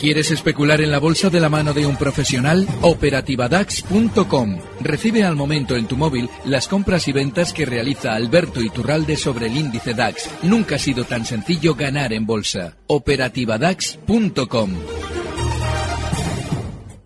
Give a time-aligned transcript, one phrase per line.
[0.00, 2.66] ¿Quieres especular en la bolsa de la mano de un profesional?
[2.80, 4.58] Operativadax.com.
[4.80, 9.48] Recibe al momento en tu móvil las compras y ventas que realiza Alberto Iturralde sobre
[9.48, 10.30] el índice DAX.
[10.42, 12.76] Nunca ha sido tan sencillo ganar en bolsa.
[12.86, 14.70] Operativadax.com.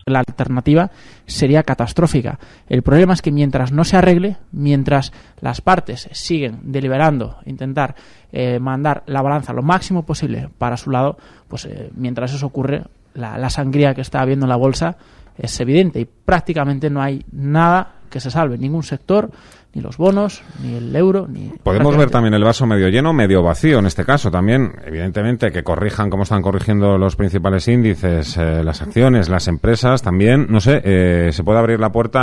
[0.06, 0.90] La alternativa
[1.26, 2.38] sería catastrófica.
[2.68, 7.96] El problema es que mientras no se arregle, mientras las partes siguen deliberando, intentar
[8.36, 11.16] eh, mandar la balanza lo máximo posible para su lado,
[11.46, 12.82] pues eh, mientras eso ocurre,
[13.14, 14.96] la, la sangría que está habiendo en la bolsa
[15.38, 19.30] es evidente y prácticamente no hay nada que se salve, ningún sector,
[19.72, 21.52] ni los bonos, ni el euro, ni...
[21.62, 24.72] Podemos ver también el vaso medio lleno, medio vacío en este caso también.
[24.84, 30.46] Evidentemente que corrijan como están corrigiendo los principales índices, eh, las acciones, las empresas también,
[30.48, 32.20] no sé, eh, se puede abrir la puerta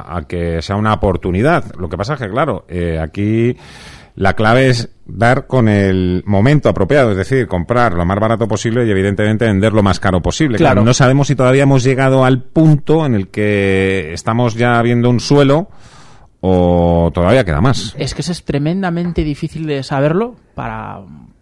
[0.00, 1.64] a, a, que sea una oportunidad.
[1.78, 3.56] Lo que pasa es que, claro, eh, aquí
[4.14, 8.86] la clave es dar con el momento apropiado, es decir, comprar lo más barato posible
[8.86, 10.58] y evidentemente vender lo más caro posible.
[10.58, 10.74] Claro.
[10.74, 15.10] claro no sabemos si todavía hemos llegado al punto en el que estamos ya viendo
[15.10, 15.68] un suelo
[16.40, 17.94] o todavía queda más.
[17.98, 21.00] Es que eso es tremendamente difícil de saberlo para,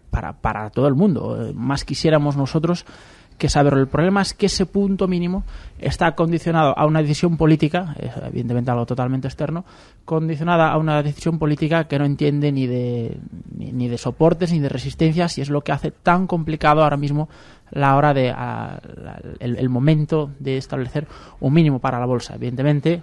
[0.09, 1.51] para, para todo el mundo.
[1.55, 2.85] Más quisiéramos nosotros
[3.41, 3.79] que saberlo.
[3.79, 5.43] El problema es que ese punto mínimo
[5.79, 7.95] está condicionado a una decisión política,
[8.27, 9.65] evidentemente algo totalmente externo,
[10.05, 13.17] condicionada a una decisión política que no entiende ni de,
[13.57, 16.97] ni, ni de soportes ni de resistencias y es lo que hace tan complicado ahora
[16.97, 17.29] mismo
[17.71, 18.31] la hora de
[19.39, 21.07] el, momento de establecer
[21.39, 22.35] un mínimo para la bolsa.
[22.35, 23.01] Evidentemente,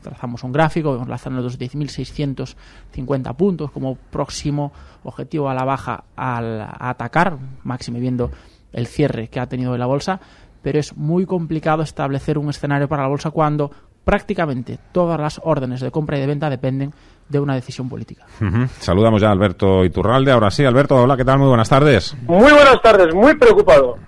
[0.00, 4.72] trazamos un gráfico, vemos la zona de los 10.650 puntos como próximo
[5.04, 8.30] objetivo a la baja al, atacar, máximo viendo
[8.72, 10.20] el cierre que ha tenido la bolsa,
[10.62, 13.70] pero es muy complicado establecer un escenario para la bolsa cuando
[14.04, 16.92] prácticamente todas las órdenes de compra y de venta dependen
[17.28, 18.24] de una decisión política.
[18.40, 18.68] Uh -huh.
[18.78, 20.30] Saludamos ya a Alberto Iturralde.
[20.30, 21.38] Ahora sí, Alberto, hola, ¿qué tal?
[21.38, 22.16] Muy buenas tardes.
[22.22, 23.98] Muy buenas tardes, muy preocupado.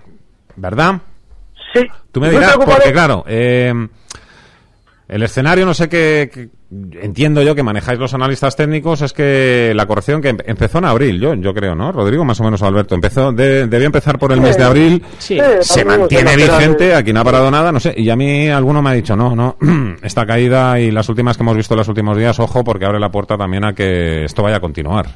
[0.55, 1.01] ¿Verdad?
[1.73, 1.81] Sí.
[2.11, 3.73] Tú me dirás, porque claro, eh,
[5.09, 6.49] el escenario, no sé qué, qué,
[7.01, 11.19] entiendo yo que manejáis los analistas técnicos, es que la corrección que empezó en abril,
[11.19, 11.91] yo, yo creo, ¿no?
[11.91, 15.03] Rodrigo, más o menos, Alberto, empezó, de, debió empezar por el sí, mes de abril,
[15.17, 18.83] sí, se mantiene vigente, aquí no ha parado nada, no sé, y a mí alguno
[18.83, 19.57] me ha dicho, no, no,
[20.03, 22.99] esta caída y las últimas que hemos visto en los últimos días, ojo, porque abre
[22.99, 25.07] la puerta también a que esto vaya a continuar.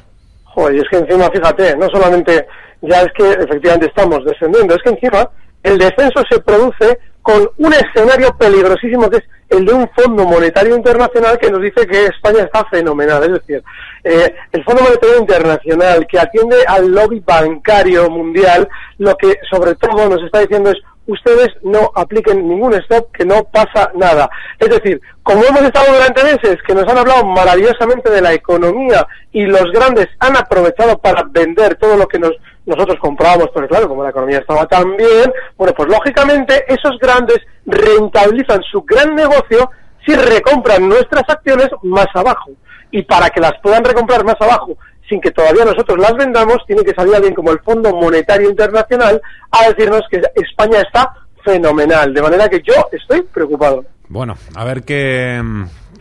[0.42, 2.44] Joder, y es que encima, fíjate, no solamente
[2.82, 5.30] ya es que efectivamente estamos descendiendo, es que encima
[5.62, 10.76] el descenso se produce con un escenario peligrosísimo que es el de un Fondo Monetario
[10.76, 13.22] Internacional que nos dice que España está fenomenal.
[13.24, 13.64] Es decir,
[14.04, 18.68] eh, el Fondo Monetario Internacional que atiende al lobby bancario mundial,
[18.98, 20.76] lo que sobre todo nos está diciendo es
[21.06, 24.28] ustedes no apliquen ningún stop, que no pasa nada.
[24.58, 29.06] Es decir, como hemos estado durante meses, que nos han hablado maravillosamente de la economía
[29.32, 32.32] y los grandes han aprovechado para vender todo lo que nos,
[32.66, 37.38] nosotros comprábamos, pero claro, como la economía estaba tan bien, bueno, pues lógicamente esos grandes
[37.66, 39.70] rentabilizan su gran negocio
[40.06, 42.50] si recompran nuestras acciones más abajo.
[42.90, 44.76] Y para que las puedan recomprar más abajo
[45.08, 49.20] sin que todavía nosotros las vendamos, tiene que salir alguien como el Fondo Monetario Internacional
[49.50, 51.12] a decirnos que España está
[51.44, 52.14] fenomenal.
[52.14, 53.84] De manera que yo estoy preocupado.
[54.08, 55.42] Bueno, a ver qué,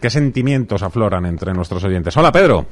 [0.02, 2.16] qué sentimientos afloran entre nuestros oyentes.
[2.16, 2.66] Hola, Pedro.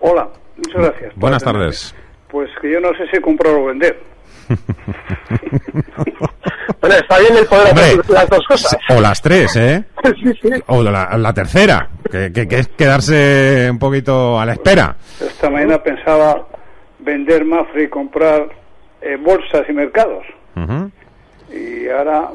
[0.00, 1.12] Hola, muchas gracias.
[1.16, 1.94] Buenas tardes.
[2.30, 3.98] Pues que yo no sé si comprar o vender.
[6.80, 8.78] bueno, está bien el poder Hombre, hacer las dos cosas.
[8.90, 9.84] O las tres, ¿eh?
[10.22, 10.50] sí, sí.
[10.66, 14.96] O la, la tercera, que, que, que, es quedarse un poquito a la espera.
[15.20, 16.46] Esta mañana pensaba
[17.00, 18.48] vender Mafre y comprar
[19.00, 20.24] eh, bolsas y mercados.
[20.56, 20.90] Uh -huh.
[21.52, 22.30] Y ahora,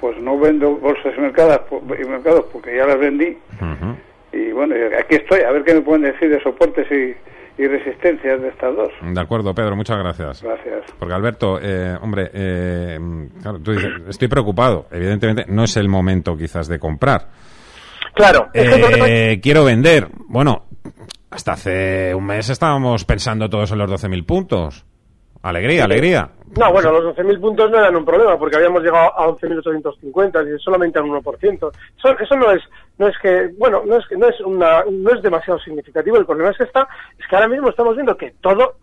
[0.00, 1.60] pues no vendo bolsas y mercados,
[1.98, 3.36] y mercados porque ya las vendí.
[3.60, 3.96] Uh -huh.
[4.32, 7.14] Y bueno, aquí estoy, a ver qué me pueden decir de soportes y
[7.58, 8.90] y resistencias de estas dos.
[9.02, 10.42] De acuerdo, Pedro, muchas gracias.
[10.42, 10.84] Gracias.
[10.98, 12.98] Porque Alberto, eh, hombre, eh,
[13.42, 14.86] claro, tú dices, estoy preocupado.
[14.92, 17.28] Evidentemente, no es el momento quizás de comprar.
[18.14, 18.48] Claro.
[18.54, 20.08] Eh, quiero vender.
[20.28, 20.66] Bueno,
[21.30, 24.86] hasta hace un mes estábamos pensando todos en los 12.000 puntos.
[25.48, 26.30] Alegría, alegría.
[26.56, 30.62] No, bueno, los 11.000 puntos no eran un problema porque habíamos llegado a 11.850 y
[30.62, 31.70] solamente al 1%.
[31.98, 32.62] Eso, eso no es
[32.98, 36.16] no es que, bueno, no es que no es una no es demasiado significativo.
[36.16, 38.76] El problema es que está es que ahora mismo estamos viendo que todo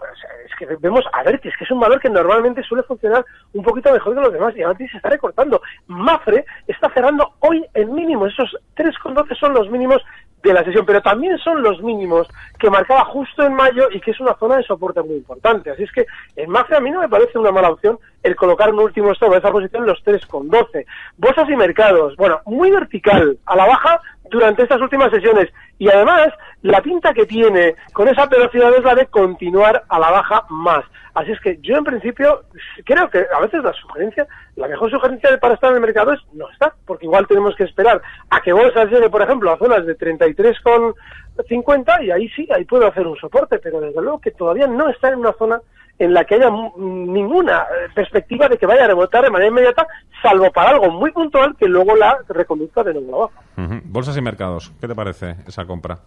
[0.45, 3.91] es que vemos a ver que es un valor que normalmente suele funcionar un poquito
[3.91, 5.61] mejor que los demás y ahora se está recortando.
[5.87, 8.27] Mafre está cerrando hoy en mínimo.
[8.27, 10.01] Esos 3,12 son los mínimos
[10.49, 12.27] de la sesión, pero también son los mínimos
[12.59, 15.71] que marcaba justo en mayo y que es una zona de soporte muy importante.
[15.71, 16.05] Así es que
[16.35, 19.31] en Mafre a mí no me parece una mala opción el colocar un último stop
[19.31, 20.85] de esa posición los 3,12.
[21.17, 25.49] Bolsas y mercados, bueno, muy vertical, a la baja durante estas últimas sesiones.
[25.77, 26.29] Y además,
[26.61, 30.83] la pinta que tiene con esa velocidad es la de continuar a la baja más.
[31.13, 32.43] Así es que yo en principio
[32.83, 34.27] creo que a veces la sugerencia,
[34.57, 37.63] la mejor sugerencia para estar en el mercado es no estar, porque igual tenemos que
[37.63, 42.65] esperar a que bolsas llegue, por ejemplo, a zonas de 33,50 y ahí sí, ahí
[42.65, 45.61] puedo hacer un soporte, pero desde luego que todavía no está en una zona
[45.97, 49.87] en la que haya ninguna eh, perspectiva de que vaya a rebotar de manera inmediata,
[50.21, 53.81] salvo para algo muy puntual que luego la reconduzca de nuevo abajo.
[53.85, 55.99] Bolsas y mercados, ¿qué te parece esa compra?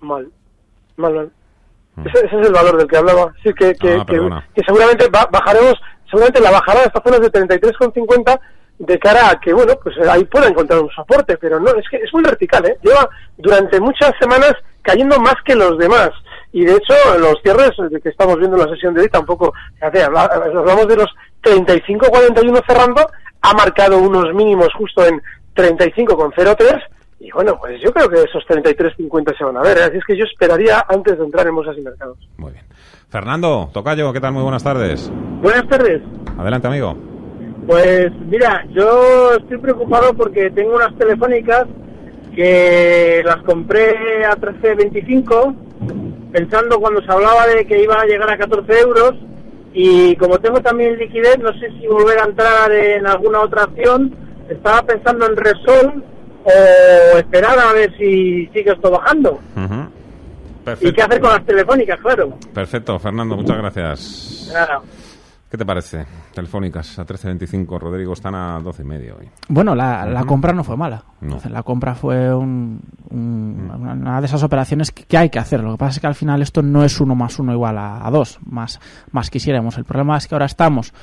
[0.00, 0.30] Mal,
[0.96, 1.32] mal, mal.
[2.04, 3.34] Ese, es el valor del que hablaba.
[3.42, 4.06] Sí, que, que, ah,
[4.54, 5.74] que, seguramente bajaremos,
[6.06, 8.40] seguramente la bajará de estas zonas de 33,50
[8.78, 11.98] de cara a que, bueno, pues ahí pueda encontrar un soporte, pero no, es que
[11.98, 12.78] es muy vertical, ¿eh?
[12.82, 16.10] Lleva durante muchas semanas cayendo más que los demás.
[16.52, 17.70] Y de hecho, los cierres
[18.02, 21.10] que estamos viendo en la sesión de hoy tampoco, hablamos de los
[21.42, 23.06] 35-41 cerrando,
[23.40, 25.20] ha marcado unos mínimos justo en
[25.54, 26.80] 35,03
[27.22, 29.78] y bueno, pues yo creo que esos 33.50 se van a ver.
[29.78, 29.84] ¿eh?
[29.84, 32.18] Así es que yo esperaría antes de entrar en bolsas y mercados.
[32.36, 32.64] Muy bien.
[33.10, 34.32] Fernando, Tocayo, ¿qué tal?
[34.32, 35.08] Muy buenas tardes.
[35.40, 36.02] Buenas tardes.
[36.36, 36.96] Adelante, amigo.
[37.64, 41.66] Pues mira, yo estoy preocupado porque tengo unas telefónicas
[42.34, 45.54] que las compré a 13.25
[46.32, 49.14] pensando cuando se hablaba de que iban a llegar a 14 euros
[49.74, 54.14] y como tengo también liquidez, no sé si volver a entrar en alguna otra acción.
[54.48, 56.04] Estaba pensando en Resol
[56.44, 59.40] o esperar a ver si sigue esto bajando.
[60.80, 62.38] ¿Y qué hacer con las telefónicas, claro?
[62.52, 64.52] Perfecto, Fernando, muchas gracias.
[65.52, 66.06] ¿Qué te parece?
[66.32, 69.28] Telefónicas a 13.25, Rodrigo, están a 12.30 hoy.
[69.48, 71.04] Bueno, la, compra no fue mala.
[71.20, 75.62] la compra fue un, una de esas operaciones que, hay que hacer.
[75.62, 78.06] Lo que pasa es que al final esto no es uno más uno igual a,
[78.06, 79.76] a dos, más, más quisiéramos.
[79.76, 80.94] El problema es que ahora estamos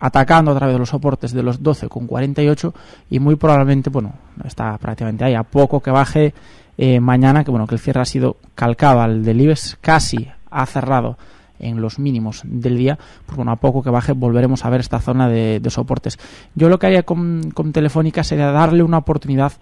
[0.00, 2.74] atacando a través de los soportes de los 12 con 48
[3.10, 6.32] y muy probablemente, bueno, está prácticamente ahí, a poco que baje
[6.78, 10.64] eh, mañana, que bueno, que el cierre ha sido calcado al del IBEX, casi ha
[10.64, 11.18] cerrado
[11.62, 15.00] en los mínimos del día, pues bueno, a poco que baje volveremos a ver esta
[15.00, 16.18] zona de, soportes.
[16.54, 19.52] Yo lo que haría con, Telefónica sería darle una oportunidad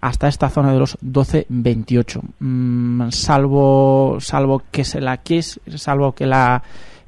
[0.00, 6.24] hasta esta zona de los 12.28, mm, salvo, salvo que se la quis, salvo que
[6.24, 6.62] la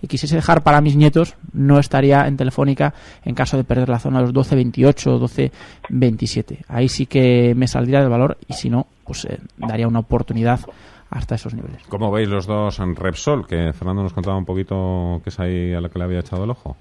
[0.08, 2.94] quisiese dejar para mis nietos, no estaría en Telefónica
[3.24, 6.64] en caso de perder la zona de los 12.28 o 12.27.
[6.68, 10.60] Ahí sí que me saldría del valor y si no, pues eh, daría una oportunidad
[11.10, 11.82] hasta esos niveles.
[11.88, 13.46] ¿Cómo veis los dos en Repsol?
[13.46, 16.44] Que Fernando nos contaba un poquito que es ahí a lo que le había echado
[16.44, 16.76] el ojo.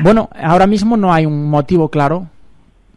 [0.00, 2.28] Bueno, ahora mismo no hay un motivo claro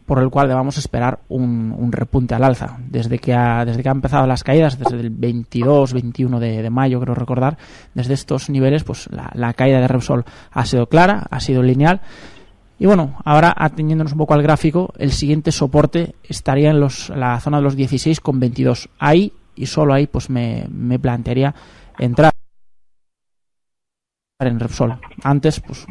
[0.05, 2.77] por el cual debamos esperar un, repunte al alza.
[2.89, 6.99] Desde que, ha, desde que han empezado las caídas, desde el 22, 21 de, mayo,
[6.99, 7.57] creo recordar,
[7.93, 12.01] desde estos niveles, pues la, caída de Repsol ha sido clara, ha sido lineal.
[12.77, 17.39] Y bueno, ahora ateniéndonos un poco al gráfico, el siguiente soporte estaría en los, la
[17.39, 18.89] zona de los 16,22.
[18.99, 19.31] Ahí
[19.61, 21.53] y solo ahí pues me, me plantearía
[21.99, 22.31] entrar
[24.39, 24.95] en Repsol.
[25.23, 25.85] Antes, pues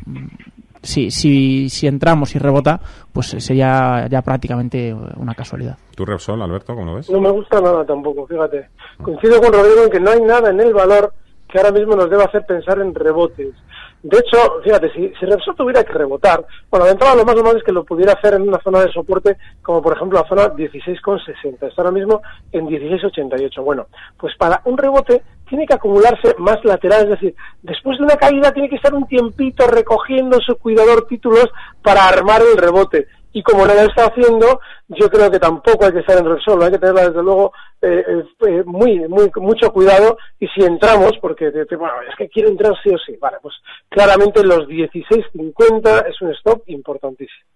[0.82, 2.80] si, si, si entramos y rebota,
[3.12, 5.78] pues sería ya prácticamente una casualidad.
[5.94, 7.10] ¿Tu Repsol, Alberto, cómo lo ves?
[7.10, 8.68] No me gusta nada tampoco, fíjate.
[9.02, 11.14] Coincido con Rodrigo en que no hay nada en el valor
[11.48, 13.54] que ahora mismo nos deba hacer pensar en rebotes.
[14.02, 17.58] De hecho, fíjate, si, si Repsol tuviera que rebotar, bueno, de entrada lo más normal
[17.58, 20.54] es que lo pudiera hacer en una zona de soporte como por ejemplo la zona
[20.54, 21.68] 16,60.
[21.68, 23.62] Está ahora mismo en 16,88.
[23.62, 28.16] Bueno, pues para un rebote tiene que acumularse más lateral, es decir, después de una
[28.16, 31.50] caída tiene que estar un tiempito recogiendo su cuidador títulos
[31.82, 33.08] para armar el rebote.
[33.32, 36.62] Y como no lo está haciendo, yo creo que tampoco hay que estar en Repsol,
[36.62, 40.18] hay que tenerla desde luego eh, eh, eh, muy, muy, mucho cuidado.
[40.38, 43.54] Y si entramos, porque bueno, es que quiero entrar sí o sí, vale, pues
[43.88, 47.46] claramente los 16.50 es un stop importantísimo.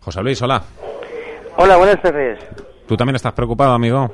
[0.00, 0.62] José Luis, hola.
[1.56, 2.38] Hola, buenas tardes.
[2.86, 4.10] ¿Tú también estás preocupado, amigo?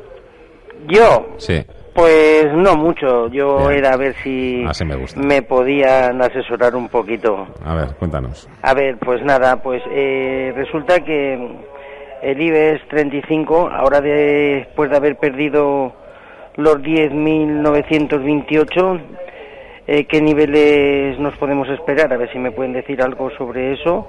[0.88, 1.34] ¿Yo?
[1.38, 1.62] Sí.
[1.94, 4.96] Pues no mucho, yo era a ver si me,
[5.26, 7.46] me, podían asesorar un poquito.
[7.64, 8.48] A ver, cuéntanos.
[8.62, 11.34] A ver, pues nada, pues eh, resulta que
[12.22, 15.92] el IBEX 35, ahora después de haber perdido
[16.56, 19.00] los 10.928,
[19.86, 24.06] eh, qué niveles nos podemos esperar, a ver si me pueden decir algo sobre eso.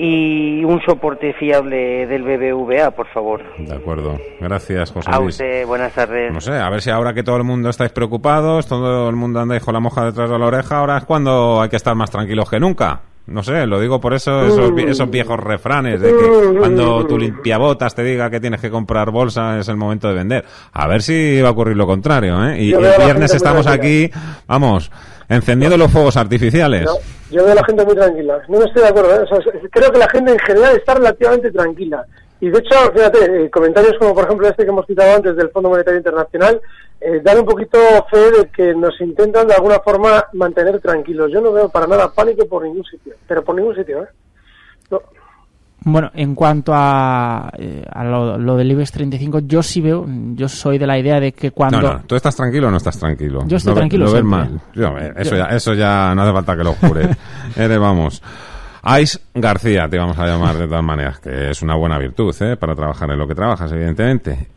[0.00, 3.42] Y un soporte fiable del BBVA, por favor.
[3.58, 4.16] De acuerdo.
[4.40, 5.34] Gracias, José A Luis.
[5.34, 6.32] usted, buenas tardes.
[6.32, 9.40] No sé, a ver si ahora que todo el mundo estáis preocupados, todo el mundo
[9.40, 12.12] andáis con la moja detrás de la oreja, ahora es cuando hay que estar más
[12.12, 13.00] tranquilos que nunca.
[13.28, 17.94] No sé, lo digo por eso, esos, esos viejos refranes de que cuando tu limpiabotas
[17.94, 20.44] te diga que tienes que comprar bolsa es el momento de vender.
[20.72, 22.62] A ver si va a ocurrir lo contrario, ¿eh?
[22.62, 24.10] Y el viernes estamos aquí,
[24.46, 24.90] vamos,
[25.28, 26.84] encendiendo los fuegos artificiales.
[26.86, 26.92] No,
[27.30, 28.38] yo veo a la gente muy tranquila.
[28.48, 29.14] No estoy de acuerdo.
[29.14, 29.24] ¿eh?
[29.24, 32.04] O sea, es- creo que la gente en general está relativamente tranquila.
[32.40, 35.50] Y de hecho, fíjate, eh, comentarios como por ejemplo este que hemos citado antes del
[35.50, 36.60] Fondo Monetario Internacional,
[37.00, 37.78] eh, dan un poquito
[38.10, 41.30] fe de que nos intentan de alguna forma mantener tranquilos.
[41.32, 44.08] Yo no veo para nada pánico por ningún sitio, pero por ningún sitio, ¿eh?
[44.90, 45.00] No.
[45.80, 50.04] Bueno, en cuanto a, eh, a lo, lo del IBEX 35, yo sí veo,
[50.34, 51.80] yo soy de la idea de que cuando...
[51.80, 53.44] No, no, ¿tú estás tranquilo o no estás tranquilo?
[53.46, 54.60] Yo estoy Lo ve- tranquilo Lo ves mal.
[54.74, 57.16] Yo, eso, Yo- ya, eso ya no hace falta que lo jures.
[57.56, 58.20] Eres, vamos.
[59.00, 62.56] Ice García, te vamos a llamar de todas maneras, que es una buena virtud, ¿eh?
[62.56, 64.48] Para trabajar en lo que trabajas, evidentemente.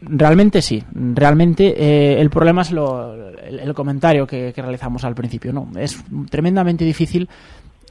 [0.00, 0.82] Realmente sí.
[0.92, 5.52] Realmente eh, el problema es lo, el, comentario que, que realizamos al principio.
[5.52, 5.68] ¿no?
[5.76, 7.28] Es tremendamente difícil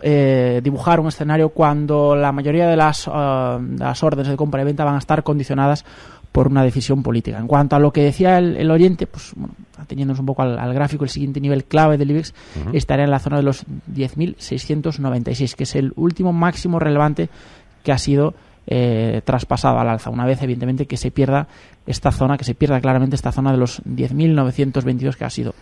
[0.04, 4.66] eh, dibujar un escenario cuando la mayoría de las, de las órdenes de compra y
[4.66, 5.86] venta van a estar condicionadas
[6.32, 7.38] por una decisión política.
[7.38, 10.58] En cuanto a lo que decía el, el oyente, pues bueno, ateniéndonos un poco al,
[10.58, 12.34] al gráfico, el siguiente nivel clave del IBEX
[12.74, 17.30] estaría en la zona de los 10.696, que es el último máximo relevante
[17.84, 18.34] que ha sido
[18.68, 20.10] eh, traspasado al alza.
[20.10, 21.48] Una vez, evidentemente, que se pierda
[21.86, 25.54] esta zona, que se pierda claramente esta zona de los 10.922 que ha sido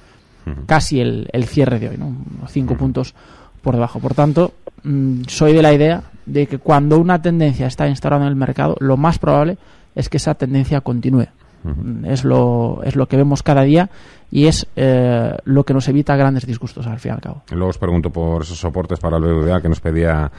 [0.66, 2.08] casi el, el cierre de hoy, ¿no?
[2.08, 3.14] Unos cinco puntos
[3.62, 4.00] por debajo.
[4.00, 8.30] Por tanto, mm, soy de la idea de que cuando una tendencia está instaurada en
[8.30, 9.58] el mercado, lo más probable es
[10.08, 11.28] que esa tendencia continúe.
[12.06, 13.90] Es lo, es lo que vemos cada día
[14.32, 17.44] y es eh, lo que nos evita grandes disgustos al fin y al cabo.
[17.52, 20.32] Luego os pregunto por esos soportes para el BBVA que nos pedía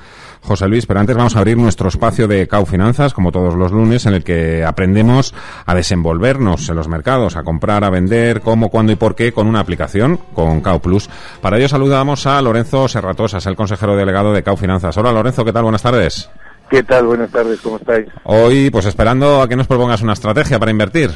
[0.43, 3.73] José Luis, pero antes vamos a abrir nuestro espacio de Cau Finanzas, como todos los
[3.73, 5.35] lunes, en el que aprendemos
[5.67, 9.47] a desenvolvernos en los mercados, a comprar, a vender, cómo, cuándo y por qué, con
[9.47, 11.11] una aplicación, con Cau Plus.
[11.43, 14.97] Para ello saludamos a Lorenzo Serratosas, el consejero delegado de Cau Finanzas.
[14.97, 15.65] Hola Lorenzo, ¿qué tal?
[15.65, 16.31] Buenas tardes.
[16.71, 17.07] ¿Qué tal?
[17.07, 18.07] Buenas tardes, ¿cómo estáis?
[18.25, 21.11] Hoy, pues esperando a que nos propongas una estrategia para invertir.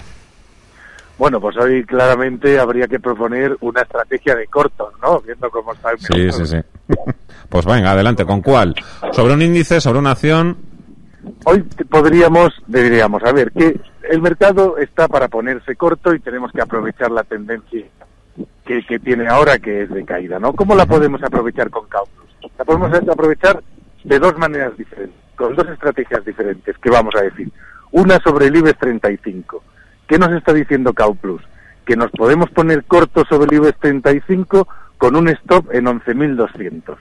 [1.16, 5.20] Bueno, pues hoy claramente habría que proponer una estrategia de corto, ¿no?
[5.20, 6.44] Viendo cómo está el Sí, mercado.
[6.46, 6.94] sí, sí.
[7.48, 8.74] Pues venga, adelante, ¿con cuál?
[9.12, 10.56] ¿Sobre un índice, sobre una acción?
[11.44, 13.78] Hoy podríamos, diríamos, a ver, que
[14.10, 17.84] el mercado está para ponerse corto y tenemos que aprovechar la tendencia
[18.66, 20.52] que, que tiene ahora, que es de caída, ¿no?
[20.52, 22.26] ¿Cómo la podemos aprovechar con cálculos?
[22.58, 23.62] La podemos aprovechar
[24.04, 27.50] de dos maneras diferentes, con dos estrategias diferentes, que vamos a decir.
[27.90, 29.62] Una sobre el IBEX 35.
[30.06, 31.42] ¿Qué nos está diciendo Cauplus?
[31.84, 34.68] Que nos podemos poner cortos sobre el IBEX 35
[34.98, 36.96] con un stop en 11.200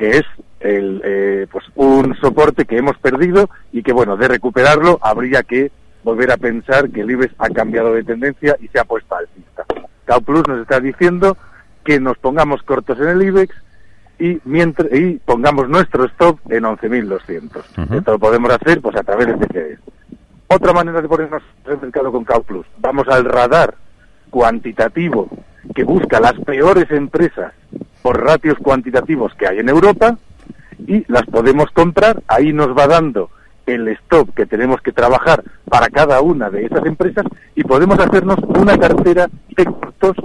[0.00, 0.24] que es
[0.60, 5.70] el, eh, pues un soporte que hemos perdido y que, bueno, de recuperarlo habría que
[6.02, 9.66] volver a pensar que el IBEX ha cambiado de tendencia y se ha puesto alcista.
[10.06, 11.36] Cauplus nos está diciendo
[11.84, 13.54] que nos pongamos cortos en el IBEX
[14.20, 17.84] y, mientras, y pongamos nuestro stop en 11.200.
[17.84, 17.94] Ujú.
[17.94, 19.80] Esto lo podemos hacer pues a través de CFDs.
[20.48, 22.66] Otra manera de ponernos en el mercado con Cauplus.
[22.78, 23.74] Vamos al radar
[24.30, 25.28] cuantitativo
[25.74, 27.52] que busca las peores empresas
[28.02, 30.18] por ratios cuantitativos que hay en Europa
[30.86, 32.22] y las podemos comprar.
[32.28, 33.30] Ahí nos va dando
[33.66, 37.24] el stop que tenemos que trabajar para cada una de esas empresas
[37.54, 40.16] y podemos hacernos una cartera de cortos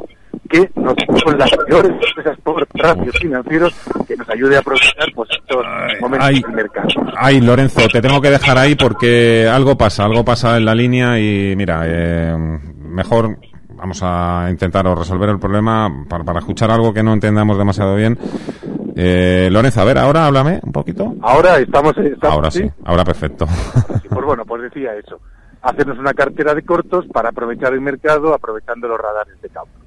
[0.50, 3.74] que nos son las peores empresas por ratios financieros
[4.08, 5.66] que nos ayude a aprovechar pues estos
[6.02, 6.42] momentos ay.
[6.42, 6.88] del mercado.
[7.18, 11.20] Ay, Lorenzo, te tengo que dejar ahí porque algo pasa, algo pasa en la línea
[11.20, 12.36] y mira, eh,
[12.80, 13.38] mejor
[13.70, 18.18] vamos a intentar resolver el problema para, para escuchar algo que no entendamos demasiado bien.
[18.96, 21.16] Eh, Lorenzo, a ver, ahora háblame un poquito.
[21.22, 23.46] Ahora estamos, estamos Ahora sí, ahora perfecto.
[23.46, 25.20] Sí, Pues bueno, pues decía eso.
[25.62, 29.85] Hacernos una cartera de cortos para aprovechar el mercado aprovechando los radares de cálculos.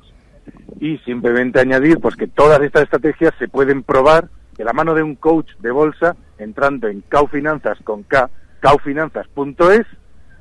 [0.81, 5.03] Y simplemente añadir pues que todas estas estrategias se pueden probar de la mano de
[5.03, 8.29] un coach de bolsa entrando en Caufinanzas con K,
[8.61, 9.87] caufinanzas.es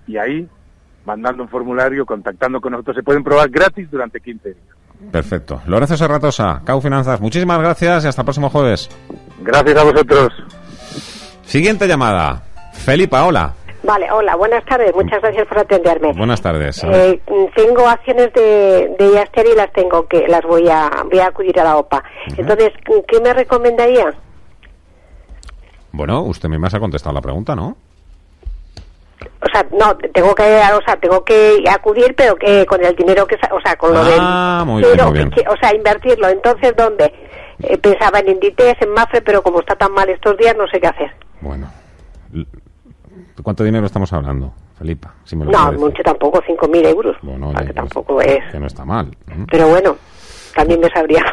[0.08, 0.50] y ahí
[1.06, 4.78] mandando un formulario, contactando con nosotros, se pueden probar gratis durante 15 días.
[5.12, 5.62] Perfecto.
[5.68, 8.90] Lorenzo Serratosa, Cau Finanzas, muchísimas gracias y hasta el próximo jueves.
[9.42, 10.34] Gracias a vosotros.
[11.46, 12.44] Siguiente llamada.
[12.74, 13.54] Felipa, hola.
[13.88, 16.12] Vale, hola, buenas tardes, muchas gracias por atenderme.
[16.12, 16.84] Buenas tardes.
[16.84, 17.22] Eh,
[17.56, 21.58] tengo acciones de, de Yaster y las tengo que las voy a voy a acudir
[21.58, 22.04] a la OPA.
[22.36, 22.74] Entonces,
[23.08, 24.14] ¿qué me recomendaría?
[25.94, 27.78] Bueno, usted misma se ha contestado la pregunta, ¿no?
[29.42, 33.26] O sea, no, tengo que, o sea, tengo que acudir, pero que con el dinero
[33.26, 35.30] que, o sea, con lo Ah, del, muy bien, muy bien.
[35.32, 36.28] que- o sea, invertirlo.
[36.28, 37.06] Entonces, ¿dónde?
[37.60, 40.82] Eh, pensaba en Inditex, en Mafre, pero como está tan mal estos días, no sé
[40.82, 41.12] qué hacer.
[41.40, 41.72] Bueno.
[43.38, 45.14] L- ¿De cuánto dinero estamos hablando, Felipa?
[45.24, 47.16] Si me lo No, mucho tampoco, 5.000 euros.
[47.22, 48.40] Bueno, oye, que pues, tampoco es.
[48.52, 49.08] Que no está mal.
[49.30, 49.46] ¿eh?
[49.52, 49.96] Pero bueno,
[50.56, 51.24] también me sabría.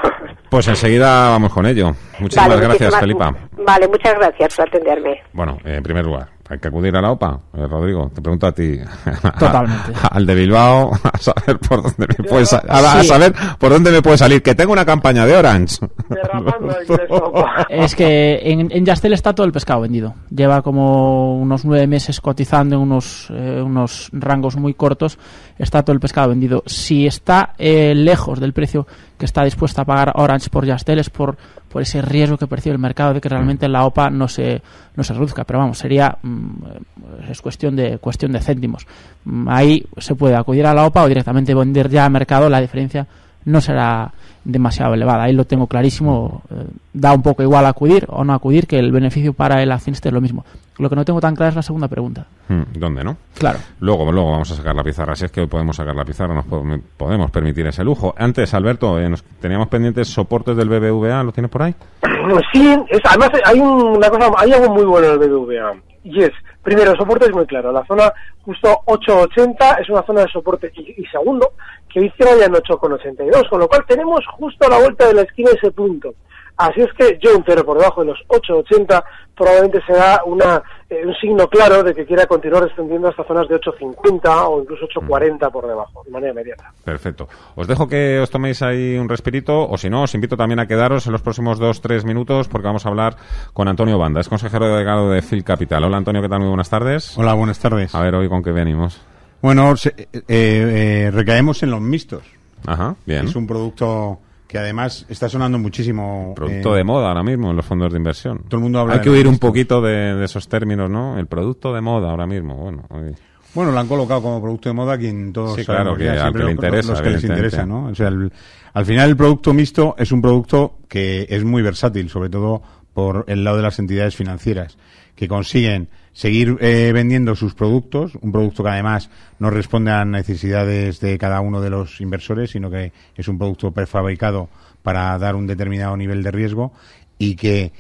[0.51, 1.93] Pues enseguida vamos con ello.
[2.21, 3.35] Muchísimas Vale, gracias, muchísimas- Felipa.
[3.65, 5.23] Vale, muchas gracias por atenderme.
[5.33, 7.39] Bueno, en primer lugar, hay que acudir a la OPA.
[7.57, 8.79] Eh, Rodrigo, te pregunto a ti.
[9.39, 9.93] Totalmente.
[10.11, 13.09] Al de Bilbao, a saber por dónde me puede sa- a, a Sí.
[13.09, 14.43] saber por dónde me puede salir.
[14.43, 15.77] Que tengo una campaña de Orange.
[17.69, 20.15] Es que en, en Yastel está todo el pescado vendido.
[20.35, 25.19] Lleva como unos nueve meses cotizando en unos, eh, unos rangos muy cortos.
[25.59, 26.63] Está todo el pescado vendido.
[26.67, 28.87] Si está eh, lejos del precio
[29.19, 31.37] que está dispuesta a pagar Orange por Yastel es por,
[31.69, 34.63] por ese riesgo que percibe el mercado de que realmente la OPA no se,
[34.97, 35.45] no se reduzca.
[35.45, 38.87] Pero vamos, sería mm, es cuestión de cuestión de céntimos.
[39.25, 42.49] Mm, Ahí se puede acudir a la OPA o directamente vender ya a mercado.
[42.49, 43.07] La diferencia
[43.45, 44.13] no será
[44.45, 45.25] demasiado elevada.
[45.25, 46.43] Ahí lo tengo clarísimo.
[46.51, 50.09] Eh, da un poco igual acudir o no acudir, que el beneficio para el accionista
[50.09, 50.45] es lo mismo.
[50.79, 52.27] Lo que no tengo tan clara es la segunda pregunta.
[52.49, 53.17] Hmm, ¿Dónde, no?
[53.39, 53.59] Claro.
[53.81, 55.15] Luego, luego vamos a sacar la pizarra.
[55.15, 56.65] Si es que hoy podemos sacar la pizarra, nos po-
[56.97, 58.13] podemos permitir ese lujo.
[58.19, 61.23] Antes, Alberto, eh, nos teníamos pendientes soportes del BBVA.
[61.23, 61.75] ¿Lo tienes por ahí?
[62.53, 65.75] Sí, es, además hay una cosa, hay algo muy bueno en el BBVA.
[66.05, 66.31] Y es,
[66.63, 67.71] primero, el soporte es muy claro.
[67.71, 68.11] La zona
[68.43, 70.73] justo 8.80 es una zona de soporte.
[70.75, 71.53] Y, y segundo,
[71.95, 75.15] que hoy cierra ya en 8.82, con lo cual tenemos justo a la vuelta de
[75.15, 76.13] la esquina ese punto.
[76.57, 79.03] Así es que yo entero por debajo de los 8.80
[79.37, 83.57] probablemente será una, eh, un signo claro de que quiera continuar extendiendo hasta zonas de
[83.57, 86.73] 8.50 o incluso 8.40 por debajo, de manera inmediata.
[86.85, 87.29] Perfecto.
[87.57, 90.67] Os dejo que os toméis ahí un respirito, o si no, os invito también a
[90.67, 93.17] quedaros en los próximos dos, tres minutos, porque vamos a hablar
[93.53, 95.83] con Antonio Banda, es consejero delegado de Phil Capital.
[95.83, 96.41] Hola Antonio, ¿qué tal?
[96.41, 97.19] Muy buenas tardes.
[97.19, 97.95] Hola, buenas tardes.
[97.95, 99.01] A ver, hoy con qué venimos.
[99.45, 102.23] Bueno, se- eh, eh, recaemos en los mixtos.
[102.65, 103.27] Ajá, bien.
[103.27, 106.33] Es un producto que además está sonando muchísimo.
[106.35, 108.39] Producto eh, de moda ahora mismo en los fondos de inversión.
[108.49, 111.19] Todo el mundo habla Hay de que huir un poquito de, de esos términos, ¿no?
[111.19, 112.55] El producto de moda ahora mismo.
[112.57, 113.15] Bueno, hoy-
[113.53, 116.39] Bueno, lo han colocado como producto de moda quien todos Sí, claro, que al que
[116.39, 117.85] le los- interesa, los que les interesa, ¿no?
[117.89, 118.33] O sea, el-
[118.73, 122.63] al final el producto mixto es un producto que es muy versátil, sobre todo
[122.95, 124.79] por el lado de las entidades financieras,
[125.15, 131.01] que consiguen seguir eh, vendiendo sus productos, un producto que además no responde a necesidades
[131.01, 134.49] de cada uno de los inversores, sino que es un producto prefabricado
[134.83, 136.73] para dar un determinado nivel de riesgo
[137.19, 137.73] y que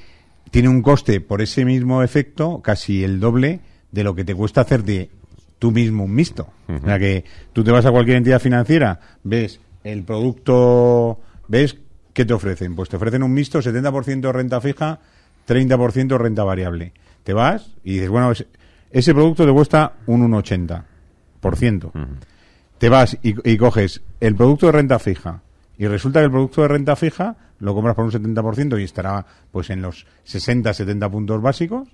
[0.50, 3.60] tiene un coste por ese mismo efecto casi el doble
[3.92, 5.10] de lo que te cuesta hacerte
[5.58, 6.48] tú mismo un mixto.
[6.68, 11.76] O sea que tú te vas a cualquier entidad financiera, ves el producto, ves
[12.12, 12.74] qué te ofrecen.
[12.74, 14.98] Pues te ofrecen un mixto 70% renta fija,
[15.46, 16.92] 30% renta variable.
[17.24, 18.46] Te vas y dices, bueno, es-
[18.90, 21.90] ese producto te cuesta un 1,80%.
[22.78, 25.42] Te vas y, y coges el producto de renta fija
[25.78, 29.24] y resulta que el producto de renta fija lo compras por un 70% y estará
[29.50, 31.88] pues en los 60, 70 puntos básicos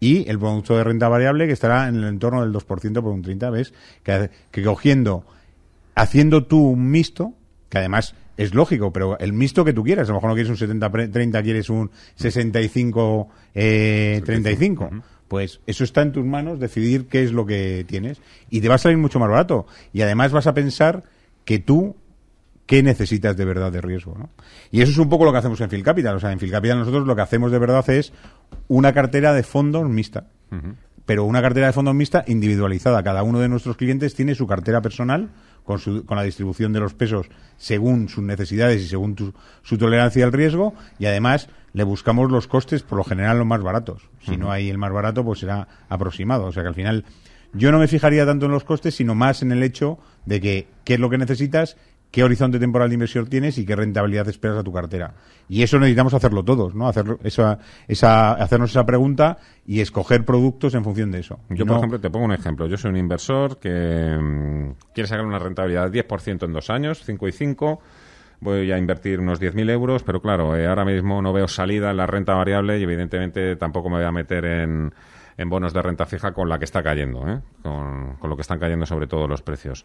[0.00, 3.22] y el producto de renta variable que estará en el entorno del 2% por un
[3.22, 3.72] 30, ¿ves?
[4.02, 5.24] Que, que cogiendo,
[5.94, 7.34] haciendo tú un mixto,
[7.68, 10.50] que además es lógico, pero el mixto que tú quieras, a lo mejor no quieres
[10.50, 17.46] un 70-30, quieres un 65-35, pues eso está en tus manos, decidir qué es lo
[17.46, 21.02] que tienes y te va a salir mucho más barato y además vas a pensar
[21.44, 21.96] que tú
[22.66, 24.30] qué necesitas de verdad de riesgo, ¿no?
[24.70, 26.14] Y eso es un poco lo que hacemos en Phil Capital.
[26.16, 28.14] O sea, en Phil Capital nosotros lo que hacemos de verdad es
[28.68, 30.26] una cartera de fondos mixta.
[31.06, 33.02] Pero una cartera de fondos mixta individualizada.
[33.02, 35.30] Cada uno de nuestros clientes tiene su cartera personal
[35.64, 39.78] con, su- con la distribución de los pesos según sus necesidades y según tu- su
[39.78, 40.74] tolerancia al riesgo.
[40.98, 44.08] Y además le buscamos los costes, por lo general, los más baratos.
[44.20, 46.44] Si no hay el más barato, pues será aproximado.
[46.46, 47.04] O sea que al final
[47.52, 50.68] yo no me fijaría tanto en los costes, sino más en el hecho de que
[50.84, 51.76] qué es lo que necesitas,
[52.12, 55.14] qué horizonte temporal de inversión tienes y qué rentabilidad esperas a tu cartera.
[55.48, 56.86] Y eso necesitamos hacerlo todos, ¿no?
[56.86, 61.40] Hacer esa, esa, hacernos esa pregunta y escoger productos en función de eso.
[61.50, 62.66] Yo, No- por ejemplo, te pongo un ejemplo.
[62.68, 67.02] Yo soy un inversor que mm, quiere sacar una rentabilidad de 10% en dos años,
[67.04, 67.80] 5 y 5.
[68.40, 71.96] Voy a invertir unos 10.000 euros, pero claro, eh, ahora mismo no veo salida en
[71.96, 74.92] la renta variable y evidentemente tampoco me voy a meter en,
[75.42, 77.40] en bonos de renta fija con la que está cayendo, ¿eh?
[77.62, 79.84] con, con lo que están cayendo sobre todo los precios.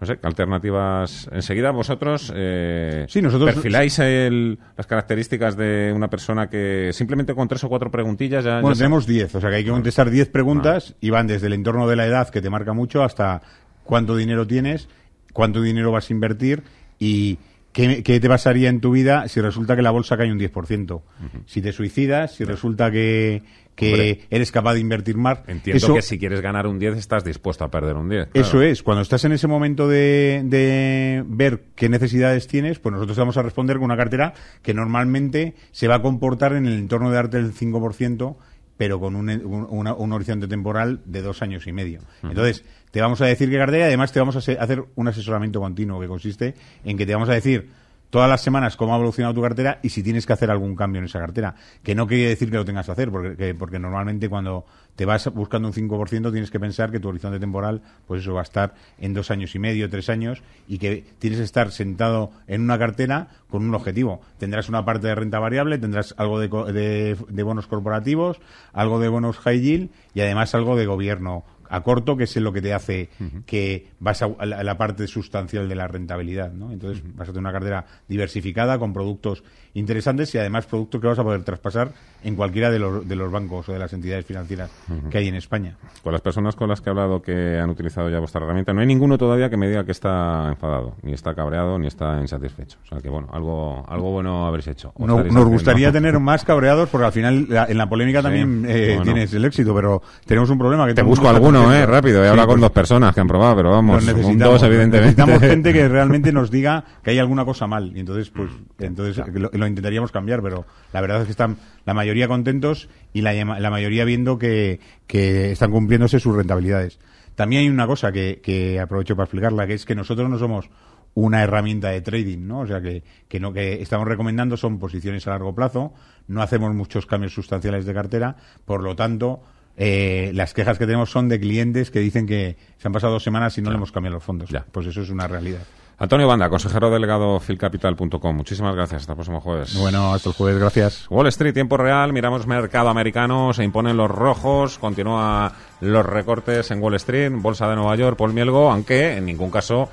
[0.00, 1.28] No sé, ¿qué alternativas.
[1.30, 7.46] Enseguida vosotros eh, Sí, nosotros- perfiláis el- las características de una persona que simplemente con
[7.46, 8.60] tres o cuatro preguntillas ya.
[8.60, 11.46] Bueno, ya tenemos 10, o sea que hay que contestar 10 preguntas y van desde
[11.46, 13.42] el entorno de la edad, que te marca mucho, hasta
[13.84, 14.88] cuánto dinero tienes,
[15.32, 16.62] cuánto dinero vas a invertir
[16.98, 17.38] y
[17.72, 21.02] ¿Qué, ¿Qué, te pasaría en tu vida si resulta que la bolsa cae un 10%?
[21.46, 23.42] Si te suicidas, si resulta que,
[23.74, 25.40] que eres capaz de invertir más.
[25.46, 28.28] Entiendo que si quieres ganar un 10 estás dispuesto a perder un 10.
[28.34, 28.82] Eso es.
[28.82, 33.42] Cuando estás en ese momento de, de, ver qué necesidades tienes, pues nosotros vamos a
[33.42, 37.38] responder con una cartera que normalmente se va a comportar en el entorno de darte
[37.38, 38.36] el 5%
[38.82, 42.00] pero con un, un, horizonte temporal de dos años y medio.
[42.24, 45.60] Entonces, te vamos a decir qué cartera y además te vamos a hacer un asesoramiento
[45.60, 47.68] continuo que consiste en que te vamos a decir
[48.12, 50.98] todas las semanas cómo ha evolucionado tu cartera y si tienes que hacer algún cambio
[50.98, 51.54] en esa cartera.
[51.82, 55.32] Que no quiere decir que lo tengas que hacer, porque, porque normalmente cuando te vas
[55.32, 58.74] buscando un 5% tienes que pensar que tu horizonte temporal, pues eso va a estar
[58.98, 62.78] en dos años y medio, tres años, y que tienes que estar sentado en una
[62.78, 64.20] cartera con un objetivo.
[64.36, 68.40] Tendrás una parte de renta variable, tendrás algo de, de bonos corporativos,
[68.74, 72.52] algo de bonos high yield y además algo de gobierno a corto, que es lo
[72.52, 73.08] que te hace
[73.46, 76.70] que vas a, la, parte sustancial de la rentabilidad, ¿no?
[76.70, 81.18] Entonces vas a tener una cartera diversificada con productos interesantes y además productos que vas
[81.18, 81.92] a poder traspasar
[82.24, 84.70] en cualquiera de los, de los bancos o de las entidades financieras
[85.10, 85.78] que hay en España.
[86.02, 88.82] Con las personas con las que he hablado que han utilizado ya vuestra herramienta, no
[88.82, 92.76] hay ninguno todavía que me diga que está enfadado, ni está cabreado, ni está insatisfecho.
[92.84, 94.92] O sea que, bueno, algo, algo bueno habréis hecho.
[94.98, 99.46] nos gustaría tener más cabreados porque al final en la polémica también eh, tienes el
[99.46, 102.24] éxito, pero tenemos un problema que te busco alguno eh, rápido.
[102.24, 105.00] He hablado con dos personas que han probado, pero vamos, dos, evidentemente.
[105.00, 107.92] Necesitamos gente que realmente nos diga que hay alguna cosa mal.
[107.94, 112.28] Y entonces, pues, entonces lo, intentaríamos cambiar, pero la verdad es que están la mayoría
[112.28, 116.98] contentos y la, la mayoría viendo que, que están cumpliéndose sus rentabilidades.
[117.34, 120.70] También hay una cosa que, que aprovecho para explicarla, que es que nosotros no somos
[121.14, 122.60] una herramienta de trading, ¿no?
[122.60, 125.92] O sea que, que no que estamos recomendando son posiciones a largo plazo,
[126.26, 129.42] no hacemos muchos cambios sustanciales de cartera, por lo tanto
[129.76, 133.22] eh, las quejas que tenemos son de clientes que dicen que se han pasado dos
[133.22, 134.50] semanas y no le hemos cambiado los fondos.
[134.50, 134.64] Ya.
[134.70, 135.62] Pues eso es una realidad.
[135.98, 138.36] Antonio Banda, consejero delegado Filcapital.com.
[138.36, 139.02] Muchísimas gracias.
[139.02, 139.78] Hasta el próximo jueves.
[139.78, 140.58] Bueno, hasta el jueves.
[140.58, 141.06] Gracias.
[141.08, 142.12] Wall Street, tiempo real.
[142.12, 143.52] Miramos mercado americano.
[143.52, 144.78] Se imponen los rojos.
[144.78, 147.30] Continúa los recortes en Wall Street.
[147.32, 148.72] Bolsa de Nueva York, Paul Mielgo.
[148.72, 149.88] Aunque en ningún caso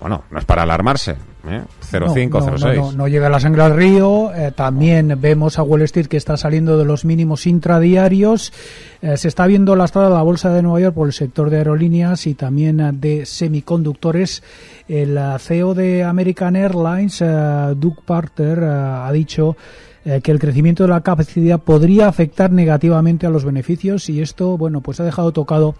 [0.00, 1.12] bueno, no es para alarmarse.
[1.48, 1.62] ¿eh?
[1.90, 4.32] 0,5, no, no, no, llega la sangre al río.
[4.34, 8.52] Eh, también vemos a Wall Street que está saliendo de los mínimos intradiarios.
[9.00, 12.26] Eh, se está viendo lastrada la bolsa de Nueva York por el sector de aerolíneas
[12.26, 14.42] y también eh, de semiconductores.
[14.88, 19.56] El CEO de American Airlines, Doug Parter, ha dicho
[20.04, 24.80] que el crecimiento de la capacidad podría afectar negativamente a los beneficios y esto, bueno,
[24.80, 25.74] pues ha dejado tocado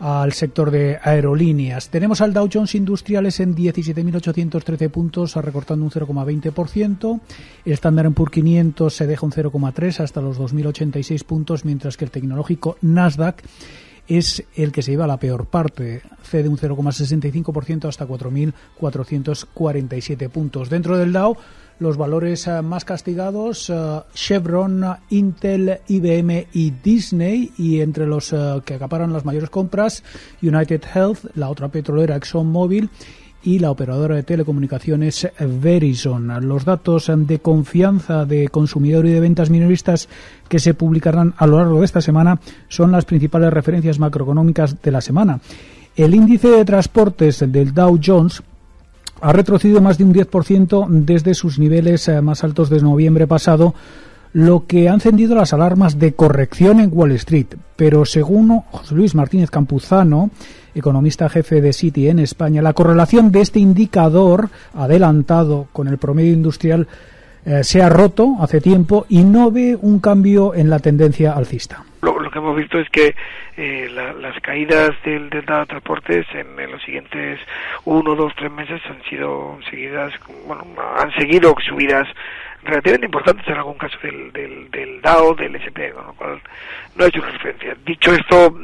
[0.00, 1.90] al sector de aerolíneas.
[1.90, 7.20] Tenemos al Dow Jones Industriales en 17.813 puntos, recortando un 0,20%.
[7.66, 12.10] El Standard Poor's 500 se deja un 0,3 hasta los 2.086 puntos, mientras que el
[12.10, 13.44] tecnológico Nasdaq
[14.08, 20.68] es el que se lleva la peor parte, cede un 0,65% hasta 4.447 puntos.
[20.68, 21.36] Dentro del Dow,
[21.80, 28.60] los valores eh, más castigados, eh, Chevron, Intel, IBM y Disney, y entre los eh,
[28.64, 30.04] que acaparan las mayores compras,
[30.42, 32.88] United Health, la otra petrolera ExxonMobil
[33.42, 36.46] y la operadora de telecomunicaciones Verizon.
[36.46, 40.10] Los datos de confianza de consumidor y de ventas minoristas
[40.46, 42.38] que se publicarán a lo largo de esta semana
[42.68, 45.40] son las principales referencias macroeconómicas de la semana.
[45.96, 48.42] El índice de transportes del Dow Jones
[49.20, 53.74] ha retrocedido más de un 10% desde sus niveles eh, más altos de noviembre pasado,
[54.32, 57.46] lo que ha encendido las alarmas de corrección en Wall Street.
[57.76, 60.30] Pero según José Luis Martínez Campuzano,
[60.74, 66.32] economista jefe de Citi en España, la correlación de este indicador adelantado con el promedio
[66.32, 66.86] industrial
[67.44, 71.84] eh, se ha roto hace tiempo y no ve un cambio en la tendencia alcista.
[72.02, 73.14] Lo, que hemos visto es que
[73.56, 77.40] eh, las caídas del, del de transportes en, los siguientes
[77.84, 80.12] uno, dos, tres meses han sido seguidas,
[80.46, 82.08] bueno, han seguido subidas
[82.62, 86.40] relativamente importantes en algún caso del, del, del DAO, del SP, con lo cual
[86.96, 87.76] no ha hecho referencia.
[87.84, 88.54] Dicho esto,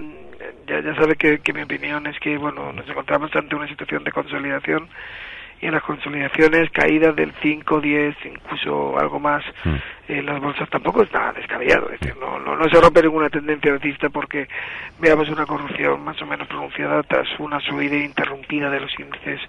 [0.66, 4.04] ya, ya sabe que, que mi opinión es que, bueno, nos encontramos ante una situación
[4.04, 4.88] de consolidación
[5.60, 10.12] y en las consolidaciones caídas del 5, 10, incluso algo más mm.
[10.12, 11.90] en las bolsas tampoco es nada descabellado.
[11.90, 14.48] Es decir, no, no, no se rompe ninguna tendencia alcista porque
[14.98, 19.40] veamos una corrupción más o menos pronunciada tras una subida interrumpida de los índices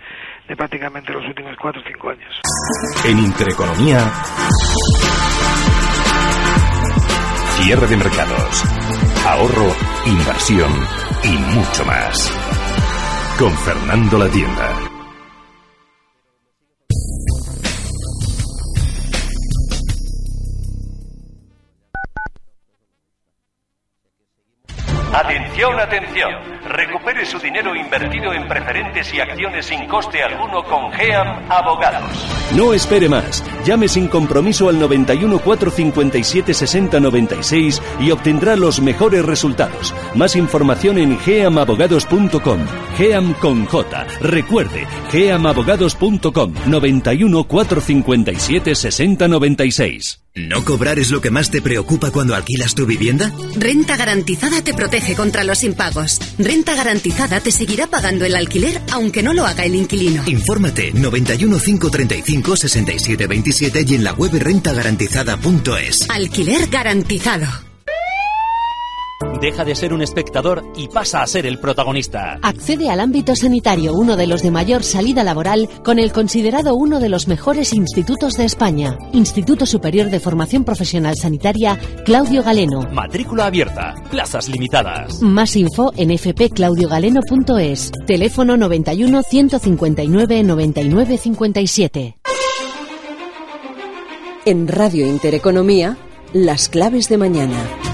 [0.47, 2.41] de prácticamente los últimos 4 o 5 años.
[3.05, 3.99] En Intereconomía,
[7.61, 8.63] cierre de mercados,
[9.25, 10.71] ahorro, inversión
[11.23, 12.31] y mucho más.
[13.37, 14.96] Con Fernando La Tienda.
[25.13, 26.31] Atención, atención.
[26.65, 32.11] Recupere su dinero invertido en preferentes y acciones sin coste alguno con GEAM Abogados.
[32.55, 33.43] No espere más.
[33.65, 39.93] Llame sin compromiso al 91 457 60 96 y obtendrá los mejores resultados.
[40.13, 42.65] Más información en geamabogados.com.
[42.97, 44.03] GEAM con J.
[44.21, 50.26] Recuerde, geamabogados.com 91 457 60 96.
[50.37, 53.33] ¿No cobrar es lo que más te preocupa cuando alquilas tu vivienda?
[53.55, 56.19] Renta garantizada te protege contra los impagos.
[56.37, 60.23] Renta garantizada te seguirá pagando el alquiler aunque no lo haga el inquilino.
[60.27, 66.07] Infórmate 91 535 67 27 y en la web rentagarantizada.es.
[66.09, 67.66] Alquiler garantizado.
[69.39, 72.39] Deja de ser un espectador y pasa a ser el protagonista.
[72.41, 76.99] Accede al ámbito sanitario, uno de los de mayor salida laboral, con el considerado uno
[76.99, 78.97] de los mejores institutos de España.
[79.13, 82.81] Instituto Superior de Formación Profesional Sanitaria, Claudio Galeno.
[82.91, 85.21] Matrícula abierta, plazas limitadas.
[85.21, 87.91] Más info en fpclaudiogaleno.es.
[88.07, 92.17] Teléfono 91 159 99 57.
[94.45, 95.97] En Radio Intereconomía,
[96.33, 97.86] las claves de mañana.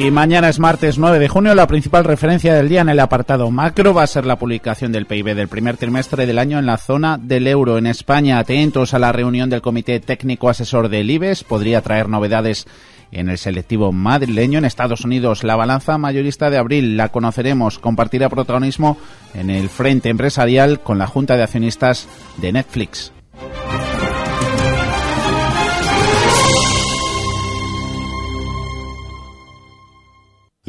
[0.00, 1.54] Y mañana es martes 9 de junio.
[1.54, 5.04] La principal referencia del día en el apartado macro va a ser la publicación del
[5.04, 7.76] PIB del primer trimestre del año en la zona del euro.
[7.76, 11.44] En España, atentos a la reunión del Comité Técnico Asesor del IBES.
[11.44, 12.66] Podría traer novedades
[13.12, 14.58] en el selectivo madrileño.
[14.58, 17.78] En Estados Unidos, la balanza mayorista de abril la conoceremos.
[17.78, 18.96] Compartirá protagonismo
[19.34, 22.08] en el frente empresarial con la Junta de Accionistas
[22.38, 23.12] de Netflix.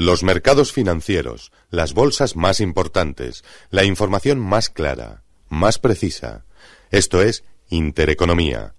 [0.04, 6.44] Los mercados financieros, las bolsas más importantes, la información más clara, más precisa.
[6.90, 8.74] Esto es Intereconomía.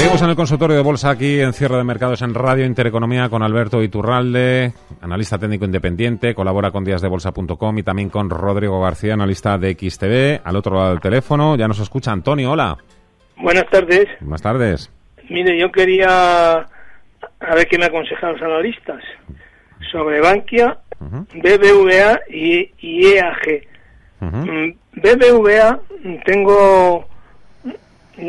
[0.00, 3.42] Seguimos en el consultorio de bolsa aquí en cierre de mercados en Radio Intereconomía con
[3.42, 9.74] Alberto Iturralde, analista técnico independiente, colabora con díasdebolsa.com y también con Rodrigo García, analista de
[9.74, 10.40] XTV.
[10.42, 12.78] Al otro lado del teléfono ya nos escucha Antonio, hola.
[13.36, 14.06] Buenas tardes.
[14.20, 14.90] Buenas tardes.
[15.28, 19.02] Mire, yo quería a ver qué me aconsejan los analistas
[19.92, 23.66] sobre Bankia, BBVA y, y EAG.
[24.20, 25.78] Mm, BBVA
[26.24, 27.06] tengo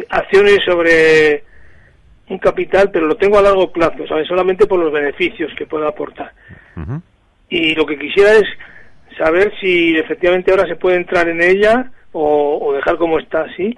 [0.10, 1.50] acciones sobre
[2.32, 4.28] un capital, pero lo tengo a largo plazo, ¿sabes?
[4.28, 6.32] Solamente por los beneficios que pueda aportar.
[7.50, 8.46] Y lo que quisiera es
[9.18, 13.78] saber si efectivamente ahora se puede entrar en ella o, dejar como está así.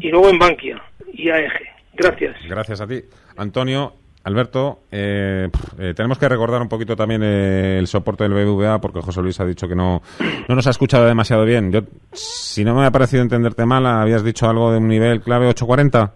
[0.00, 0.82] Y luego en Bankia
[1.12, 1.52] y AEG.
[1.94, 2.36] Gracias.
[2.48, 3.02] Gracias a ti.
[3.36, 8.80] Antonio, Alberto, eh, eh, tenemos que recordar un poquito también eh, el soporte del BBVA
[8.80, 10.02] porque José Luis ha dicho que no,
[10.48, 11.70] no nos ha escuchado demasiado bien.
[11.70, 11.82] Yo,
[12.12, 16.14] si no me ha parecido entenderte mal, habías dicho algo de un nivel clave 840.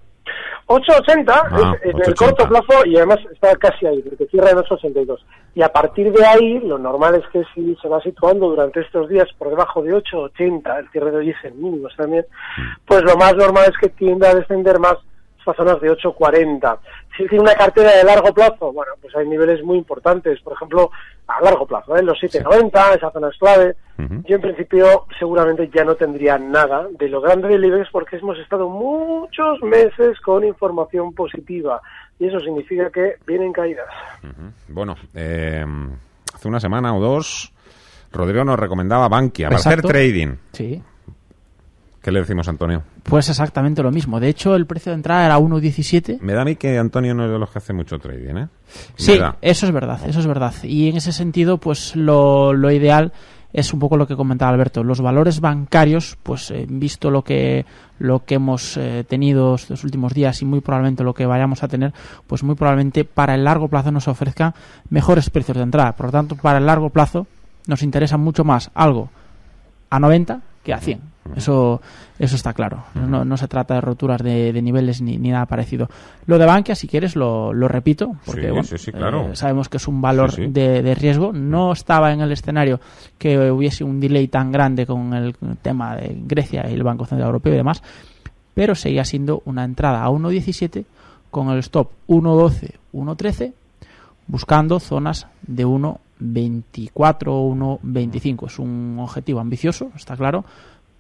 [0.67, 5.19] 8.80 Ah, es el corto plazo y además está casi ahí, porque cierra en 8.82.
[5.55, 9.09] Y a partir de ahí, lo normal es que si se va situando durante estos
[9.09, 12.25] días por debajo de 8.80, el cierre de hoy es en mínimos también,
[12.87, 14.97] pues lo más normal es que tienda a descender más
[15.47, 16.79] hasta zonas de 8.40.
[17.17, 20.91] Si tiene una cartera de largo plazo, bueno, pues hay niveles muy importantes, por ejemplo,
[21.29, 22.03] a largo plazo, ¿eh?
[22.03, 23.77] los 7.90, esa zona es clave.
[24.27, 28.39] Yo en principio seguramente ya no tendría nada de lo grande del IBEX porque hemos
[28.39, 31.81] estado muchos meses con información positiva
[32.19, 33.87] y eso significa que vienen caídas.
[34.67, 35.65] Bueno, eh,
[36.35, 37.53] hace una semana o dos,
[38.13, 40.35] Rodrigo nos recomendaba Bankia para hacer trading.
[40.53, 40.83] Sí.
[42.03, 42.83] ¿Qué le decimos, Antonio?
[43.05, 44.19] Pues exactamente lo mismo.
[44.19, 46.19] De hecho, el precio de entrada era 1.17.
[46.21, 48.49] Me da a mí que Antonio no es de los que hace mucho trading, ¿eh?
[48.97, 50.55] Sí, eso es verdad, eso es verdad.
[50.63, 53.13] Y en ese sentido, pues lo, lo ideal
[53.55, 54.83] es un poco lo que comentaba Alberto.
[54.83, 57.65] Los valores bancarios, pues eh, visto lo que
[58.01, 61.69] lo que hemos eh, tenido estos últimos días y muy probablemente lo que vayamos a
[61.69, 61.95] tener,
[62.27, 64.55] pues muy probablemente para el largo plazo nos ofrezca
[64.91, 65.93] mejores precios de entrada.
[65.93, 67.29] Por lo tanto, para el largo plazo
[67.69, 69.11] nos interesa mucho más algo
[69.89, 71.14] a 90 que a 100.
[71.37, 71.81] Eso,
[72.19, 72.85] eso está claro.
[72.95, 75.89] No, no se trata de roturas de, de niveles ni, ni nada parecido.
[76.27, 79.29] Lo de Bankia, si quieres, lo, lo repito, porque Sí, bueno, sí, sí, claro.
[79.33, 80.35] eh, sabemos que es un valor.
[80.37, 81.33] De, de riesgo.
[81.33, 82.79] No estaba en el escenario
[83.19, 87.29] que hubiese un delay tan grande con el tema de Grecia y el Banco Central
[87.29, 87.83] Europeo y demás,
[88.53, 90.85] pero seguía siendo una entrada a 1.17
[91.31, 93.53] con el stop 1.12, 1.13,
[94.29, 98.47] buscando zonas de 1.24 o 1.25.
[98.47, 100.45] Es un objetivo ambicioso, está claro,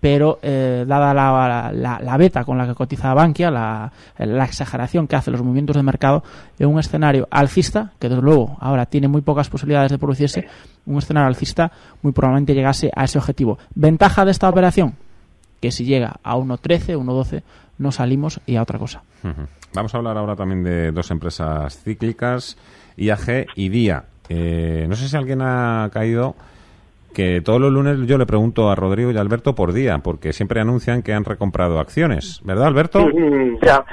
[0.05, 5.17] pero eh, dada la, la, beta con la que cotiza Bankia, la, la, exageración que
[5.17, 6.23] hace los movimientos de mercado,
[6.59, 10.47] en un escenario alcista, que desde luego ahora tiene muy pocas posibilidades de producirse,
[10.85, 13.57] un escenario alcista muy probablemente llegase a ese objetivo.
[13.75, 14.95] ¿Ventaja de esta operación?
[15.63, 17.43] Que si llega a 1.13, 1.12,
[17.79, 19.03] no salimos y a otra cosa.
[19.73, 22.59] Vamos a hablar ahora también de dos empresas cíclicas,
[22.99, 24.05] IAG y DIA.
[24.29, 26.37] Eh, no sé si alguien ha caído
[27.15, 30.35] que todos los lunes yo le pregunto a Rodrigo y a Alberto por día, porque
[30.35, 33.07] siempre anuncian que han recomprado acciones, ¿verdad, Alberto?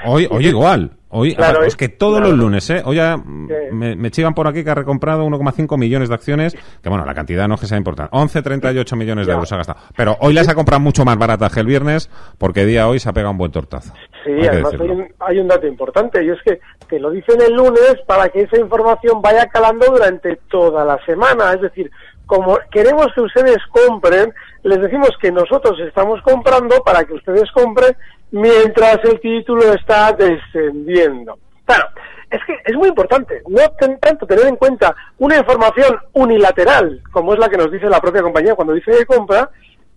[0.04, 0.98] Hoy, hoy igual.
[1.14, 2.80] Hoy, es que todos los lunes, ¿eh?
[2.86, 6.88] Hoy ya me, me, chivan por aquí que ha recomprado 1,5 millones de acciones, que
[6.88, 8.16] bueno, la cantidad no es que sea importante.
[8.16, 9.78] 11,38 millones de euros ha gastado.
[9.94, 12.08] Pero hoy las ha comprado mucho más baratas que el viernes,
[12.38, 13.92] porque día hoy se ha pegado un buen tortazo.
[14.24, 16.58] Sí, además hay un, hay un, dato importante, y es que,
[16.88, 21.52] que lo dicen el lunes para que esa información vaya calando durante toda la semana.
[21.52, 21.90] Es decir,
[22.32, 27.94] como queremos que ustedes compren, les decimos que nosotros estamos comprando para que ustedes compren
[28.30, 31.36] mientras el título está descendiendo.
[31.66, 31.88] Claro,
[32.30, 33.60] es que es muy importante no
[34.00, 38.22] tanto tener en cuenta una información unilateral, como es la que nos dice la propia
[38.22, 39.50] compañía cuando dice que compra,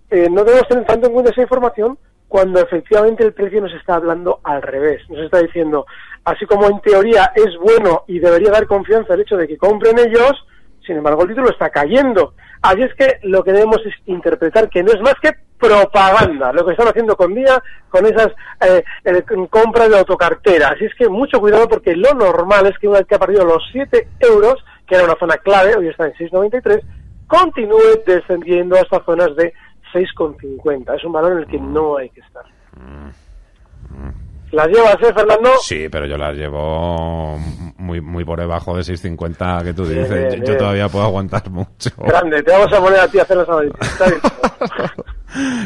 [0.09, 3.95] eh, no debemos tener tanto en cuenta esa información cuando efectivamente el precio nos está
[3.95, 5.09] hablando al revés.
[5.09, 5.85] Nos está diciendo,
[6.25, 9.97] así como en teoría es bueno y debería dar confianza el hecho de que compren
[9.99, 10.33] ellos,
[10.85, 12.33] sin embargo, el título está cayendo.
[12.61, 16.65] Así es que lo que debemos es interpretar que no es más que propaganda, lo
[16.65, 18.29] que están haciendo con día con esas
[18.61, 18.83] eh,
[19.49, 20.69] compras de autocartera.
[20.69, 23.45] Así es que mucho cuidado porque lo normal es que una vez que ha perdido
[23.45, 24.55] los 7 euros,
[24.87, 26.81] que era una zona clave, hoy está en 6,93,
[27.27, 29.53] continúe descendiendo hasta zonas de
[29.93, 30.95] 6,50.
[30.95, 32.43] Es un valor en el que no hay que estar.
[34.51, 35.49] ¿Las llevas, eh, Fernando?
[35.61, 37.37] Sí, pero yo las llevo
[37.77, 40.41] muy muy por debajo de 6.50 que tú dices.
[40.45, 41.89] yo, todavía puedo aguantar mucho.
[41.97, 43.79] Grande, te vamos a poner a ti a hacer las análisis.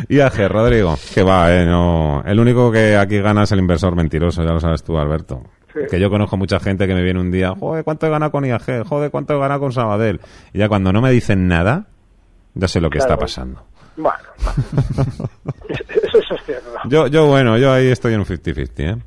[0.09, 2.23] IAG, Rodrigo, que va, eh, no.
[2.25, 5.43] El único que aquí gana es el inversor mentiroso, ya lo sabes tú, Alberto.
[5.89, 8.43] Que yo conozco mucha gente que me viene un día, joder, ¿cuánto he ganado con
[8.43, 8.85] IAG?
[8.87, 10.19] Joder, ¿cuánto he ganado con Sabadell?
[10.51, 11.85] Y ya cuando no me dicen nada,
[12.55, 13.63] ya sé lo que está pasando.
[13.95, 14.17] Bueno,
[16.19, 16.69] eso, es cierto.
[16.85, 18.97] Yo, yo, bueno, yo ahí estoy en un 50-50, ¿eh?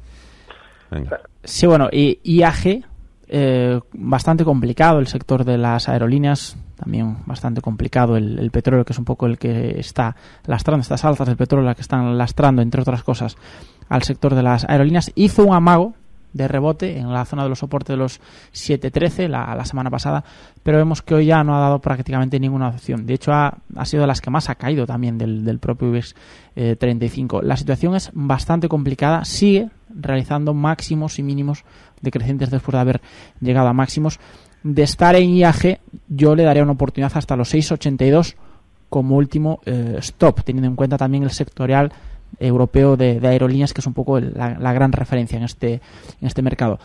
[1.44, 2.84] Sí, bueno, y IAG,
[3.28, 8.98] eh, bastante complicado el sector de las aerolíneas, también bastante complicado el, petróleo, que es
[8.98, 12.82] un poco el que está lastrando, estas alzas del petróleo, la que están lastrando, entre
[12.82, 13.36] otras cosas,
[13.88, 15.10] al sector de las aerolíneas.
[15.14, 15.94] Hizo un amago
[16.32, 18.20] de rebote en la zona de los soportes de los
[18.52, 20.24] 7.13 la, la semana pasada,
[20.62, 23.06] pero vemos que hoy ya no ha dado prácticamente ninguna opción.
[23.06, 26.14] De hecho, ha, sido de las que más ha caído también del, propio IBEX
[26.54, 27.42] 35.
[27.42, 31.64] La situación es bastante complicada, sigue realizando máximos y mínimos
[32.00, 33.00] decrecientes después de haber
[33.40, 34.20] llegado a máximos.
[34.62, 38.36] De estar en IAG, yo le daría una oportunidad hasta los 6.82
[38.88, 41.92] como último eh, stop, teniendo en cuenta también el sectorial
[42.38, 46.78] europeo de, aerolíneas, que es un poco la, gran referencia en este, en este mercado.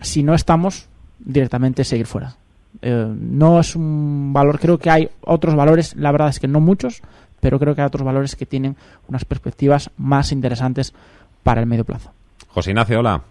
[0.00, 2.36] si no estamos, directamente seguir fuera.
[2.82, 6.60] Eh, no es un valor, creo que hay otros valores, la verdad es que no
[6.60, 7.02] muchos,
[7.40, 8.76] pero creo que hay otros valores que tienen
[9.08, 10.94] unas perspectivas más interesantes
[11.42, 12.12] para el medio plazo.
[12.48, 13.22] José Ignacio, hola.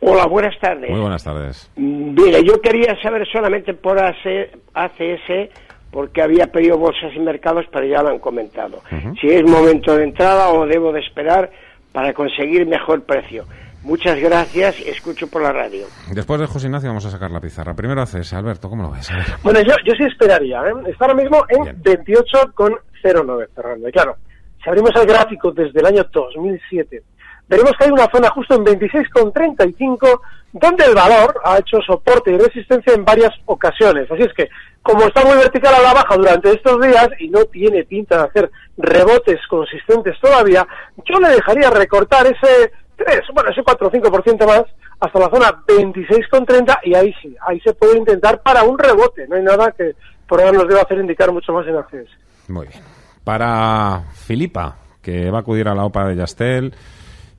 [0.00, 0.90] Hola, buenas tardes.
[0.90, 1.70] Muy buenas tardes.
[1.76, 5.50] Mire, yo quería saber solamente por ACS
[5.90, 8.82] porque había pedido bolsas y mercados, pero ya lo han comentado.
[9.20, 11.50] Si es momento de entrada o debo de esperar
[11.92, 13.44] para conseguir mejor precio.
[13.82, 15.86] Muchas gracias y escucho por la radio.
[16.12, 17.74] Después de José Ignacio vamos a sacar la pizarra.
[17.74, 19.08] Primero haces, Alberto, ¿cómo lo ves?
[19.42, 20.60] Bueno, yo, yo sí esperaría.
[20.62, 20.72] ¿eh?
[20.88, 23.88] Está ahora mismo en 28,09, Fernando.
[23.88, 24.16] Y claro,
[24.62, 27.02] si abrimos el gráfico desde el año 2007
[27.48, 30.20] veremos que hay una zona justo en 26,35
[30.52, 34.10] donde el valor ha hecho soporte y resistencia en varias ocasiones.
[34.10, 34.48] Así es que,
[34.86, 38.22] como está muy vertical a la baja durante estos días y no tiene pinta de
[38.28, 40.66] hacer rebotes consistentes todavía,
[41.04, 44.64] yo le dejaría recortar ese 3, bueno, ese 4 o 5% más
[45.00, 49.26] hasta la zona 26,30 y ahí sí, ahí se puede intentar para un rebote.
[49.26, 49.94] No hay nada que
[50.28, 52.06] por ahora nos deba hacer indicar mucho más en.
[52.48, 52.80] Muy bien.
[53.24, 56.74] Para Filipa, que va a acudir a la OPA de Yastel,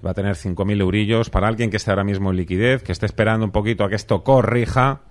[0.05, 3.05] va a tener 5.000 eurillos para alguien que esté ahora mismo en liquidez, que esté
[3.05, 5.01] esperando un poquito a que esto corrija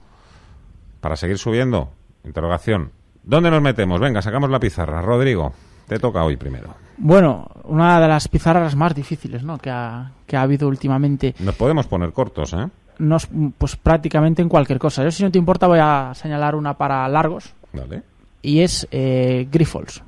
[1.00, 1.92] para seguir subiendo.
[2.26, 2.90] Interrogación.
[3.22, 4.00] ¿Dónde nos metemos?
[4.00, 5.00] Venga, sacamos la pizarra.
[5.02, 5.52] Rodrigo,
[5.88, 6.74] te toca hoy primero.
[6.98, 9.58] Bueno, una de las pizarras más difíciles ¿no?
[9.58, 11.34] que, ha, que ha habido últimamente.
[11.40, 12.68] Nos podemos poner cortos, ¿eh?
[12.98, 15.04] Nos, pues prácticamente en cualquier cosa.
[15.04, 17.52] Yo, si no te importa, voy a señalar una para largos.
[17.72, 18.02] Vale.
[18.40, 20.02] Y es eh, Grifols,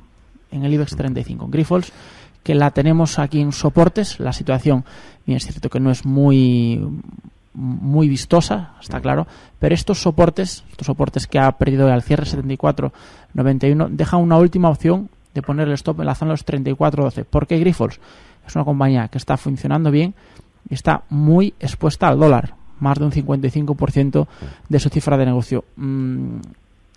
[0.51, 1.49] en el IBEX 35.
[1.49, 1.93] Grifols
[2.43, 4.21] que la tenemos aquí en soportes.
[4.21, 4.85] La situación,
[5.27, 6.81] bien es cierto que no es muy
[7.59, 9.27] muy vistosa, está claro,
[9.59, 15.11] pero estos soportes, estos soportes que ha perdido al cierre 74-91, dejan una última opción
[15.35, 17.25] de poner el stop en la zona de los 34.12.
[17.25, 17.99] ¿Por qué Grifols?
[18.47, 20.15] Es una compañía que está funcionando bien
[20.71, 24.29] y está muy expuesta al dólar, más de un 55%
[24.69, 25.65] de su cifra de negocio.
[25.75, 26.37] Mm,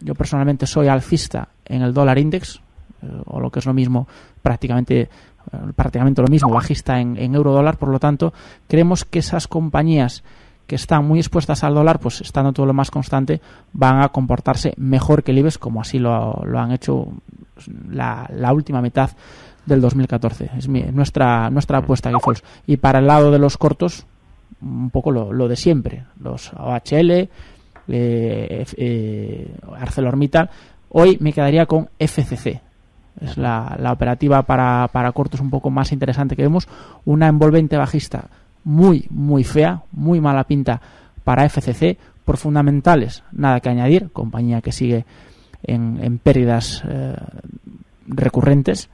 [0.01, 2.61] yo personalmente soy alcista en el dólar index,
[3.01, 4.07] eh, o lo que es lo mismo,
[4.43, 5.09] prácticamente, eh,
[5.75, 8.31] prácticamente lo mismo, bajista en, en euro dólar, por lo tanto,
[8.67, 10.23] creemos que esas compañías
[10.67, 13.41] que están muy expuestas al dólar, pues estando todo lo más constante,
[13.73, 17.07] van a comportarse mejor que el IBEX, como así lo, lo han hecho
[17.89, 19.11] la, la, última mitad
[19.65, 20.51] del 2014.
[20.57, 22.43] Es mi, nuestra, nuestra apuesta, Gifols.
[22.67, 24.05] Y para el lado de los cortos,
[24.61, 26.05] un poco lo, lo de siempre.
[26.19, 30.49] Los OHL, eh, eh, ArcelorMittal.
[30.89, 32.61] Hoy me quedaría con FCC.
[33.19, 36.67] Es la, la operativa para, para cortos un poco más interesante que vemos.
[37.05, 38.29] Una envolvente bajista
[38.63, 40.81] muy, muy fea, muy mala pinta
[41.23, 41.97] para FCC.
[42.25, 44.11] Por fundamentales, nada que añadir.
[44.11, 45.05] Compañía que sigue
[45.63, 47.15] en, en pérdidas eh,
[48.07, 48.89] recurrentes.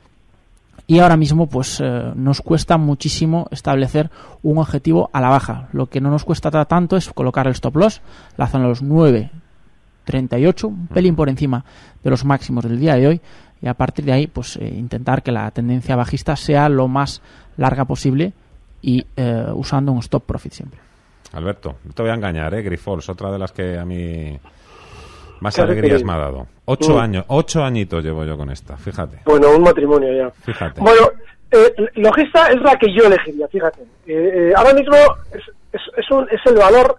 [0.89, 4.09] Y ahora mismo, pues eh, nos cuesta muchísimo establecer
[4.41, 5.67] un objetivo a la baja.
[5.73, 8.01] Lo que no nos cuesta tanto es colocar el stop loss,
[8.37, 11.65] la zona de los 9.38, un pelín por encima
[12.03, 13.21] de los máximos del día de hoy.
[13.61, 17.21] Y a partir de ahí, pues eh, intentar que la tendencia bajista sea lo más
[17.57, 18.33] larga posible
[18.81, 20.79] y eh, usando un stop profit siempre.
[21.33, 22.61] Alberto, no te voy a engañar, ¿eh?
[22.61, 24.39] Grifols, otra de las que a mí
[25.41, 26.47] más alegrías me ha dado.
[26.65, 26.99] Ocho Mm.
[26.99, 29.19] años, ocho añitos llevo yo con esta, fíjate.
[29.25, 30.31] Bueno, un matrimonio ya.
[30.31, 30.81] Fíjate.
[30.81, 31.09] Bueno,
[31.51, 33.81] eh, Logista es la que yo elegiría, fíjate.
[34.07, 34.95] Eh, eh, ahora mismo
[35.31, 35.41] es,
[35.73, 36.97] es, es, un- es el valor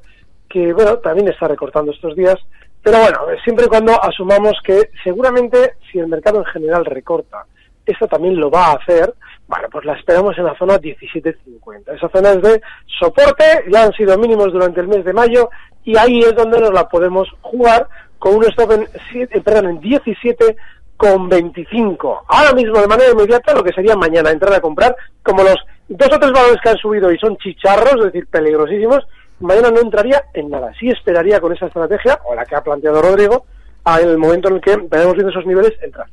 [0.48, 2.36] que, bueno, también está recortando estos días.
[2.82, 7.44] Pero bueno, siempre y cuando asumamos que seguramente si el mercado en general recorta,
[7.84, 9.12] esto también lo va a hacer,
[9.48, 11.96] bueno, pues la esperamos en la zona 17.50.
[11.96, 12.60] Esa zona es de
[13.00, 15.48] soporte, ya han sido mínimos durante el mes de mayo
[15.84, 17.88] y ahí es donde nos la podemos jugar
[18.18, 20.56] con un stop en, siete- eh, perdón, en 17
[20.96, 22.24] con 25.
[22.28, 25.56] Ahora mismo, de manera inmediata, lo que sería mañana entrar a comprar, como los
[25.88, 29.06] dos o tres valores que han subido y son chicharros, es decir, peligrosísimos,
[29.40, 30.72] mañana no entraría en nada.
[30.78, 33.46] Sí esperaría con esa estrategia, o la que ha planteado Rodrigo,
[33.84, 36.08] a el momento en el que vayamos viendo esos niveles, entrar.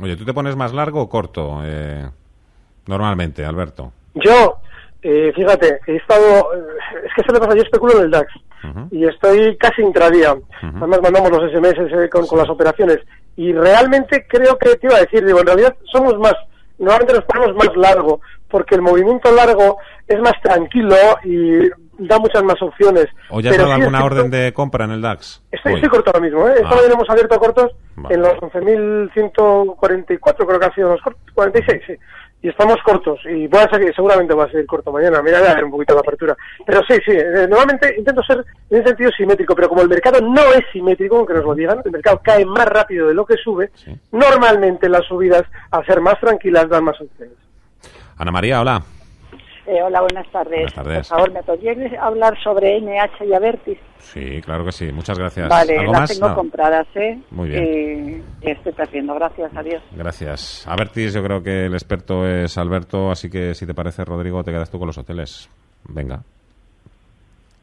[0.00, 1.60] Oye, ¿tú te pones más largo o corto?
[1.64, 2.06] Eh,
[2.86, 3.92] normalmente, Alberto.
[4.14, 4.58] Yo,
[5.02, 6.58] eh, fíjate, he estado, eh,
[7.06, 8.32] es que se me pasa, yo especulo en el DAX
[8.92, 10.36] y estoy casi intradía.
[10.62, 12.98] Además mandamos los SMS eh, con, con las operaciones
[13.36, 16.34] y realmente creo que te iba a decir, digo, en realidad somos más,
[16.78, 21.68] normalmente nos ponemos más largo porque el movimiento largo es más tranquilo y
[21.98, 23.06] da muchas más opciones.
[23.30, 25.42] ¿O ya has dado sí es alguna orden de compra en el DAX?
[25.50, 26.52] Estoy, estoy corto ahora mismo, ¿eh?
[26.56, 26.74] Esta Ah.
[26.76, 27.72] mañana hemos abierto cortos
[28.10, 31.94] en los 11.144, creo que han sido los cortos, 46, sí.
[32.42, 35.48] Y estamos cortos, y voy a seguir, seguramente voy a seguir corto mañana, mira, voy
[35.48, 36.36] a ver un poquito la apertura.
[36.66, 40.20] Pero sí, sí, eh, normalmente intento ser en ese sentido simétrico, pero como el mercado
[40.20, 43.36] no es simétrico, aunque nos lo digan, el mercado cae más rápido de lo que
[43.36, 43.70] sube,
[44.10, 47.36] normalmente las subidas, al ser más tranquilas, dan más opciones.
[48.18, 48.82] Ana María, hola.
[49.66, 50.50] Eh, hola, buenas tardes.
[50.56, 51.08] Buenas tardes.
[51.08, 53.78] Por favor, ¿me podríais hablar sobre NH y Avertis?
[54.00, 54.90] Sí, claro que sí.
[54.90, 55.48] Muchas gracias.
[55.48, 56.10] Vale, ¿Algo las más?
[56.12, 56.34] tengo No.
[56.34, 57.20] compradas, ¿eh?
[57.30, 57.62] Muy bien.
[57.64, 59.80] Eh, estoy perdiendo, gracias, adiós.
[59.92, 60.66] Gracias.
[60.66, 64.50] Avertis, yo creo que el experto es Alberto, así que si te parece, Rodrigo, te
[64.50, 65.48] quedas tú con los hoteles.
[65.84, 66.20] Venga,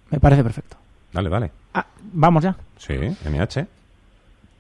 [0.10, 0.78] Me parece perfecto.
[1.12, 1.52] dale, dale.
[1.74, 2.56] Ah, vamos ya.
[2.78, 3.66] Sí, NH.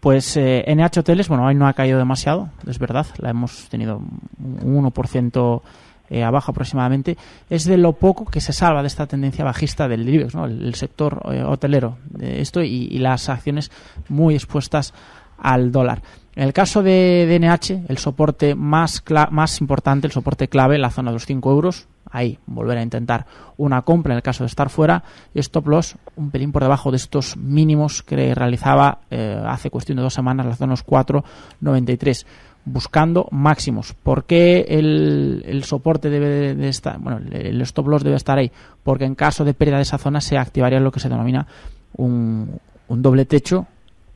[0.01, 3.97] Pues eh, NH Hoteles, bueno, hoy no ha caído demasiado, es verdad, la hemos tenido
[4.41, 5.61] un 1%
[6.09, 7.17] eh, abajo aproximadamente.
[7.49, 10.45] Es de lo poco que se salva de esta tendencia bajista del IBEX, ¿no?
[10.45, 13.71] el, sector eh, hotelero de esto y, las acciones
[14.09, 14.93] muy expuestas
[15.37, 16.01] al dólar.
[16.35, 20.89] En el caso de, de NH, el soporte más, más importante, el soporte clave, la
[20.89, 23.25] zona de los 5 euros, ahí volver a intentar
[23.57, 25.03] una compra en el caso de estar fuera
[25.33, 29.97] y stop loss un pelín por debajo de estos mínimos que realizaba eh, hace cuestión
[29.97, 32.25] de dos semanas la zona los 4.93
[32.65, 33.93] buscando máximos.
[33.93, 38.37] ¿Por qué el, el soporte debe de, de estar, bueno, el, stop loss debe estar
[38.37, 38.51] ahí?
[38.83, 41.47] Porque en caso de pérdida de esa zona se activaría lo que se denomina
[41.95, 43.67] un, un doble techo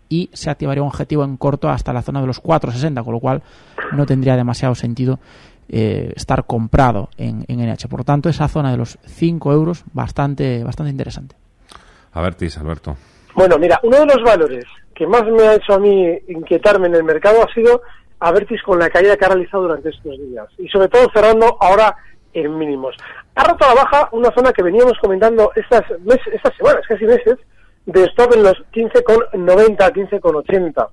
[0.09, 3.19] y se activaría un objetivo en corto hasta la zona de los 4.60, con lo
[3.19, 3.41] cual
[3.93, 5.19] no tendría demasiado sentido
[5.69, 7.87] eh, estar comprado en, en NH.
[7.87, 11.35] Por lo tanto, esa zona de los 5 euros bastante, bastante interesante.
[12.11, 12.95] Avertis, Alberto.
[13.33, 16.95] Bueno, mira, uno de los valores que más me ha hecho a mí inquietarme en
[16.95, 17.81] el mercado ha sido
[18.28, 20.47] Avertis con la caída que ha realizado durante estos días.
[20.57, 21.95] Y sobre todo cerrando ahora
[22.34, 22.95] en mínimos.
[23.36, 27.05] Ha roto a la baja una zona que veníamos comentando estas, mes- estas semanas, casi
[27.05, 27.38] meses,
[27.86, 30.88] de stop en los 15,90, 15,80.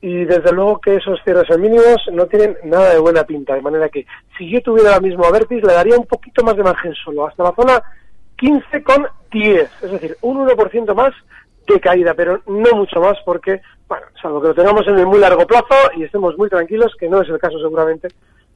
[0.00, 3.54] Y desde luego que esos cierres en mínimos no tienen nada de buena pinta.
[3.54, 4.04] De manera que
[4.36, 7.44] si yo tuviera ahora mismo Avertis, le daría un poquito más de margen solo, hasta
[7.44, 7.82] la zona
[8.38, 9.68] 15,10.
[9.82, 11.12] Es decir, un 1% más
[11.66, 15.18] de caída, pero no mucho más porque, bueno, salvo que lo tengamos en el muy
[15.18, 18.08] largo plazo y estemos muy tranquilos, que no es el caso seguramente,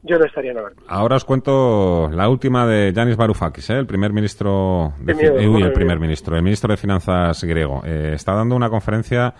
[0.03, 0.85] yo no estaría en Abertis.
[0.89, 3.79] Ahora os cuento la última de Yanis Varoufakis, ¿eh?
[3.79, 7.83] el primer ministro, de, miedo, eh, uy, el primer ministro, el ministro de Finanzas griego.
[7.85, 9.35] Eh, está dando una conferencia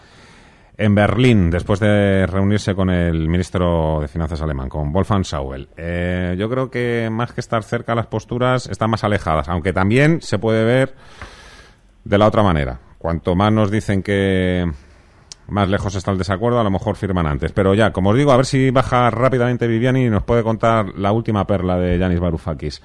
[0.79, 5.69] en Berlín después de reunirse con el ministro de Finanzas alemán, con Wolfgang Schauble.
[5.77, 10.21] Eh, yo creo que más que estar cerca las posturas están más alejadas, aunque también
[10.21, 10.95] se puede ver
[12.05, 12.81] de la otra manera.
[12.99, 14.65] Cuanto más nos dicen que
[15.49, 17.53] más lejos está el desacuerdo, a lo mejor firman antes.
[17.53, 20.87] Pero ya, como os digo, a ver si baja rápidamente Viviani y nos puede contar
[20.99, 22.83] la última perla de Yanis Varoufakis.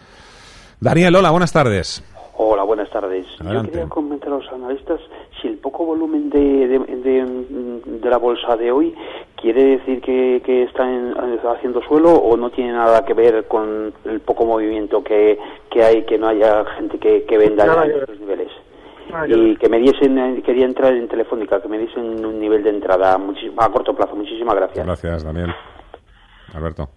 [0.80, 2.03] Daniel, hola, buenas tardes.
[2.38, 3.26] Hola, buenas tardes.
[3.39, 3.68] Adelante.
[3.68, 4.99] Yo quería comentar a los analistas
[5.41, 8.95] si el poco volumen de, de, de- de la bolsa de hoy
[9.39, 11.14] quiere decir que, que está en-
[11.55, 15.38] haciendo suelo o no tiene nada que ver con el poco movimiento que,
[15.70, 18.47] que hay, que no haya gente que, que venda Nada en estos niveles.
[19.28, 22.64] Que Y que me diesen, eh, quería entrar en Telefónica, que me diesen un nivel
[22.64, 24.16] de entrada muchísimo, a corto plazo.
[24.16, 24.86] Muchísimas gracias.
[24.86, 25.54] Gracias, Daniel.
[26.54, 26.89] Alberto.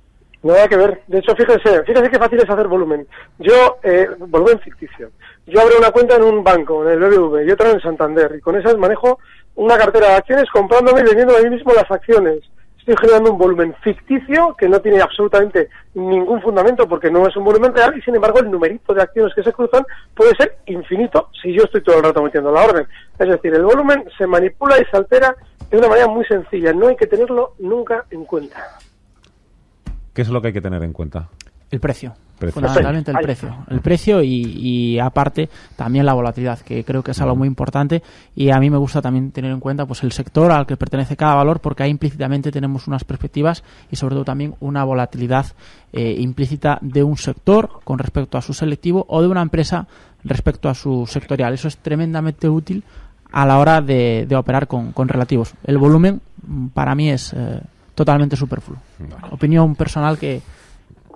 [0.44, 1.02] Nada que ver.
[1.06, 3.06] De hecho, fíjense, fíjense qué fácil es hacer volumen.
[3.38, 5.10] Yo, eh, volumen ficticio.
[5.46, 8.40] Yo abro una cuenta en un banco, en el BBV, y otra en Santander, y
[8.40, 9.18] con esas manejo
[9.54, 12.40] una cartera de acciones comprándome y vendiendo ahí mismo las acciones.
[12.86, 17.42] Estoy generando un volumen ficticio que no tiene absolutamente ningún fundamento porque no es un
[17.42, 21.30] volumen real y sin embargo el numerito de acciones que se cruzan puede ser infinito
[21.40, 22.86] si yo estoy todo el rato metiendo la orden.
[23.18, 25.34] Es decir, el volumen se manipula y se altera
[25.70, 26.74] de una manera muy sencilla.
[26.74, 28.76] No hay que tenerlo nunca en cuenta.
[30.12, 31.30] ¿Qué es lo que hay que tener en cuenta?
[31.74, 32.14] El precio.
[32.38, 32.54] Precio.
[32.54, 33.56] Fundamentalmente el precio.
[33.68, 38.00] El precio y, y aparte también la volatilidad, que creo que es algo muy importante
[38.36, 41.16] y a mí me gusta también tener en cuenta pues el sector al que pertenece
[41.16, 45.46] cada valor porque ahí implícitamente tenemos unas perspectivas y sobre todo también una volatilidad
[45.92, 49.88] eh, implícita de un sector con respecto a su selectivo o de una empresa
[50.22, 51.54] respecto a su sectorial.
[51.54, 52.84] Eso es tremendamente útil
[53.32, 55.54] a la hora de, de operar con, con relativos.
[55.64, 56.20] El volumen
[56.72, 57.60] para mí es eh,
[57.94, 58.78] totalmente superfluo.
[59.30, 60.40] Opinión personal que,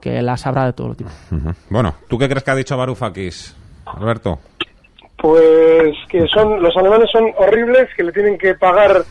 [0.01, 1.11] que las habrá de todo tipo.
[1.30, 1.51] Ujú.
[1.70, 4.38] Bueno, ¿tú qué crees que ha dicho Varoufakis, Alberto?
[5.16, 9.03] Pues que son los alemanes son horribles, que le tienen que pagar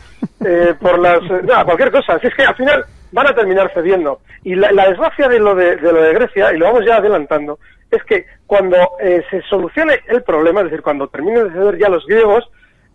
[0.45, 2.17] eh, por las eh, nada, cualquier cosa.
[2.19, 4.19] Si es que al final van a terminar cediendo.
[4.43, 6.97] Y la, la desgracia de lo de, de lo de Grecia, y lo vamos ya
[6.97, 7.59] adelantando,
[7.91, 11.89] es que cuando eh, se solucione el problema, es decir, cuando terminen de ceder ya
[11.89, 12.45] los griegos,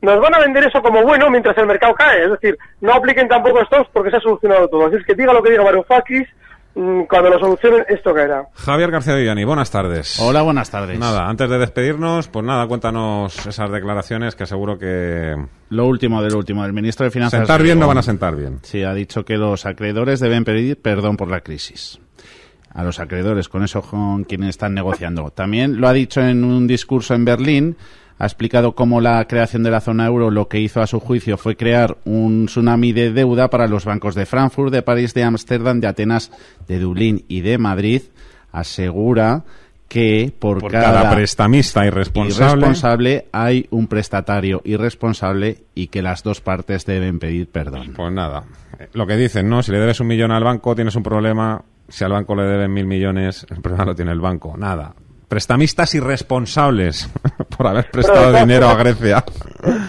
[0.00, 2.24] nos van a vender eso como bueno mientras el mercado cae.
[2.24, 4.86] Es decir, no apliquen tampoco estos porque se ha solucionado todo.
[4.86, 6.28] Así es que diga lo que diga Varoufakis,
[6.74, 8.48] cuando lo solucionen esto caerá.
[8.54, 10.18] Javier García Villani, buenas tardes.
[10.20, 10.98] Hola, buenas tardes.
[10.98, 15.34] Nada, antes de despedirnos, pues nada, cuéntanos esas declaraciones que seguro que...
[15.68, 17.40] Lo último del último, el ministro de Finanzas.
[17.40, 18.60] Sentar bien no van a sentar bien.
[18.62, 22.00] Sí, ha dicho que los acreedores deben pedir perdón por la crisis.
[22.74, 25.30] A los acreedores, con eso con quienes están negociando.
[25.30, 27.76] También lo ha dicho en un discurso en Berlín.
[28.22, 31.36] Ha explicado cómo la creación de la zona euro lo que hizo a su juicio
[31.36, 35.80] fue crear un tsunami de deuda para los bancos de Frankfurt, de París, de Ámsterdam,
[35.80, 36.30] de Atenas,
[36.68, 38.02] de Dublín y de Madrid.
[38.52, 39.42] Asegura
[39.88, 42.60] que por, Por cada prestamista irresponsable.
[42.60, 47.92] irresponsable hay un prestatario irresponsable y que las dos partes deben pedir perdón.
[47.96, 48.44] Pues nada,
[48.78, 49.64] eh, lo que dicen, ¿no?
[49.64, 51.60] Si le debes un millón al banco, tienes un problema.
[51.88, 54.56] Si al banco le deben mil millones, el problema lo tiene el banco.
[54.56, 54.94] Nada.
[55.26, 57.10] Prestamistas irresponsables
[57.56, 59.24] por haber prestado Pero, dinero a Grecia.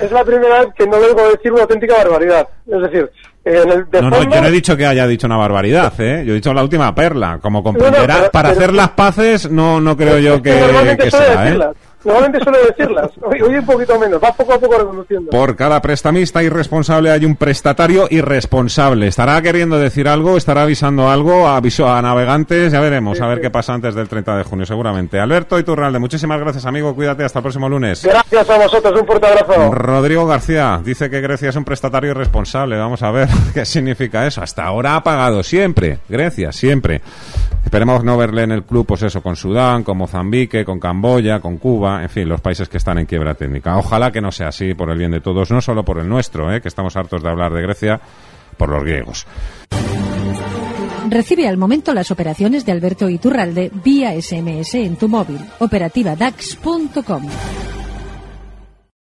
[0.01, 2.47] Es la primera vez que no le oigo decir una auténtica barbaridad.
[2.67, 3.11] Es decir,
[3.45, 5.93] en el de No, no, fondo- yo no he dicho que haya dicho una barbaridad,
[5.99, 6.23] ¿eh?
[6.25, 7.39] Yo he dicho la última perla.
[7.41, 10.51] Como No, no, pero- para hacer las paces no, no creo yo que,
[10.99, 11.59] que sea, ¿eh?
[12.03, 13.11] Normalmente suele decirlas.
[13.21, 14.21] Hoy, hoy un poquito menos.
[14.21, 15.31] Va poco a poco reconduciendo.
[15.31, 19.07] Por cada prestamista irresponsable hay un prestatario irresponsable.
[19.07, 20.37] ¿Estará queriendo decir algo?
[20.37, 21.47] ¿Estará avisando algo?
[21.47, 22.71] Aviso a navegantes.
[22.71, 25.19] Ya veremos, a ver qué pasa antes del 30 de junio, seguramente.
[25.19, 26.93] Alberto Iturralde, muchísimas gracias, amigo.
[26.93, 28.03] Cuídate, hasta el próximo lunes.
[28.03, 28.99] Gracias a vosotros.
[28.99, 29.71] Un fuerte abrazo.
[29.71, 32.77] Rodrigo García dice que Grecia es un prestatario irresponsable.
[32.77, 34.41] Vamos a ver qué significa eso.
[34.41, 35.99] Hasta ahora ha pagado siempre.
[36.09, 37.01] Grecia, siempre.
[37.73, 41.57] Esperemos no verle en el club, pues eso, con Sudán, con Mozambique, con Camboya, con
[41.57, 43.75] Cuba, en fin, los países que están en quiebra técnica.
[43.79, 46.53] Ojalá que no sea así por el bien de todos, no solo por el nuestro,
[46.53, 46.61] ¿eh?
[46.61, 47.99] que estamos hartos de hablar de Grecia,
[48.57, 49.25] por los griegos.
[51.09, 55.39] Recibe al momento las operaciones de Alberto Iturralde vía SMS en tu móvil.
[55.57, 57.23] Operativa DAX.com.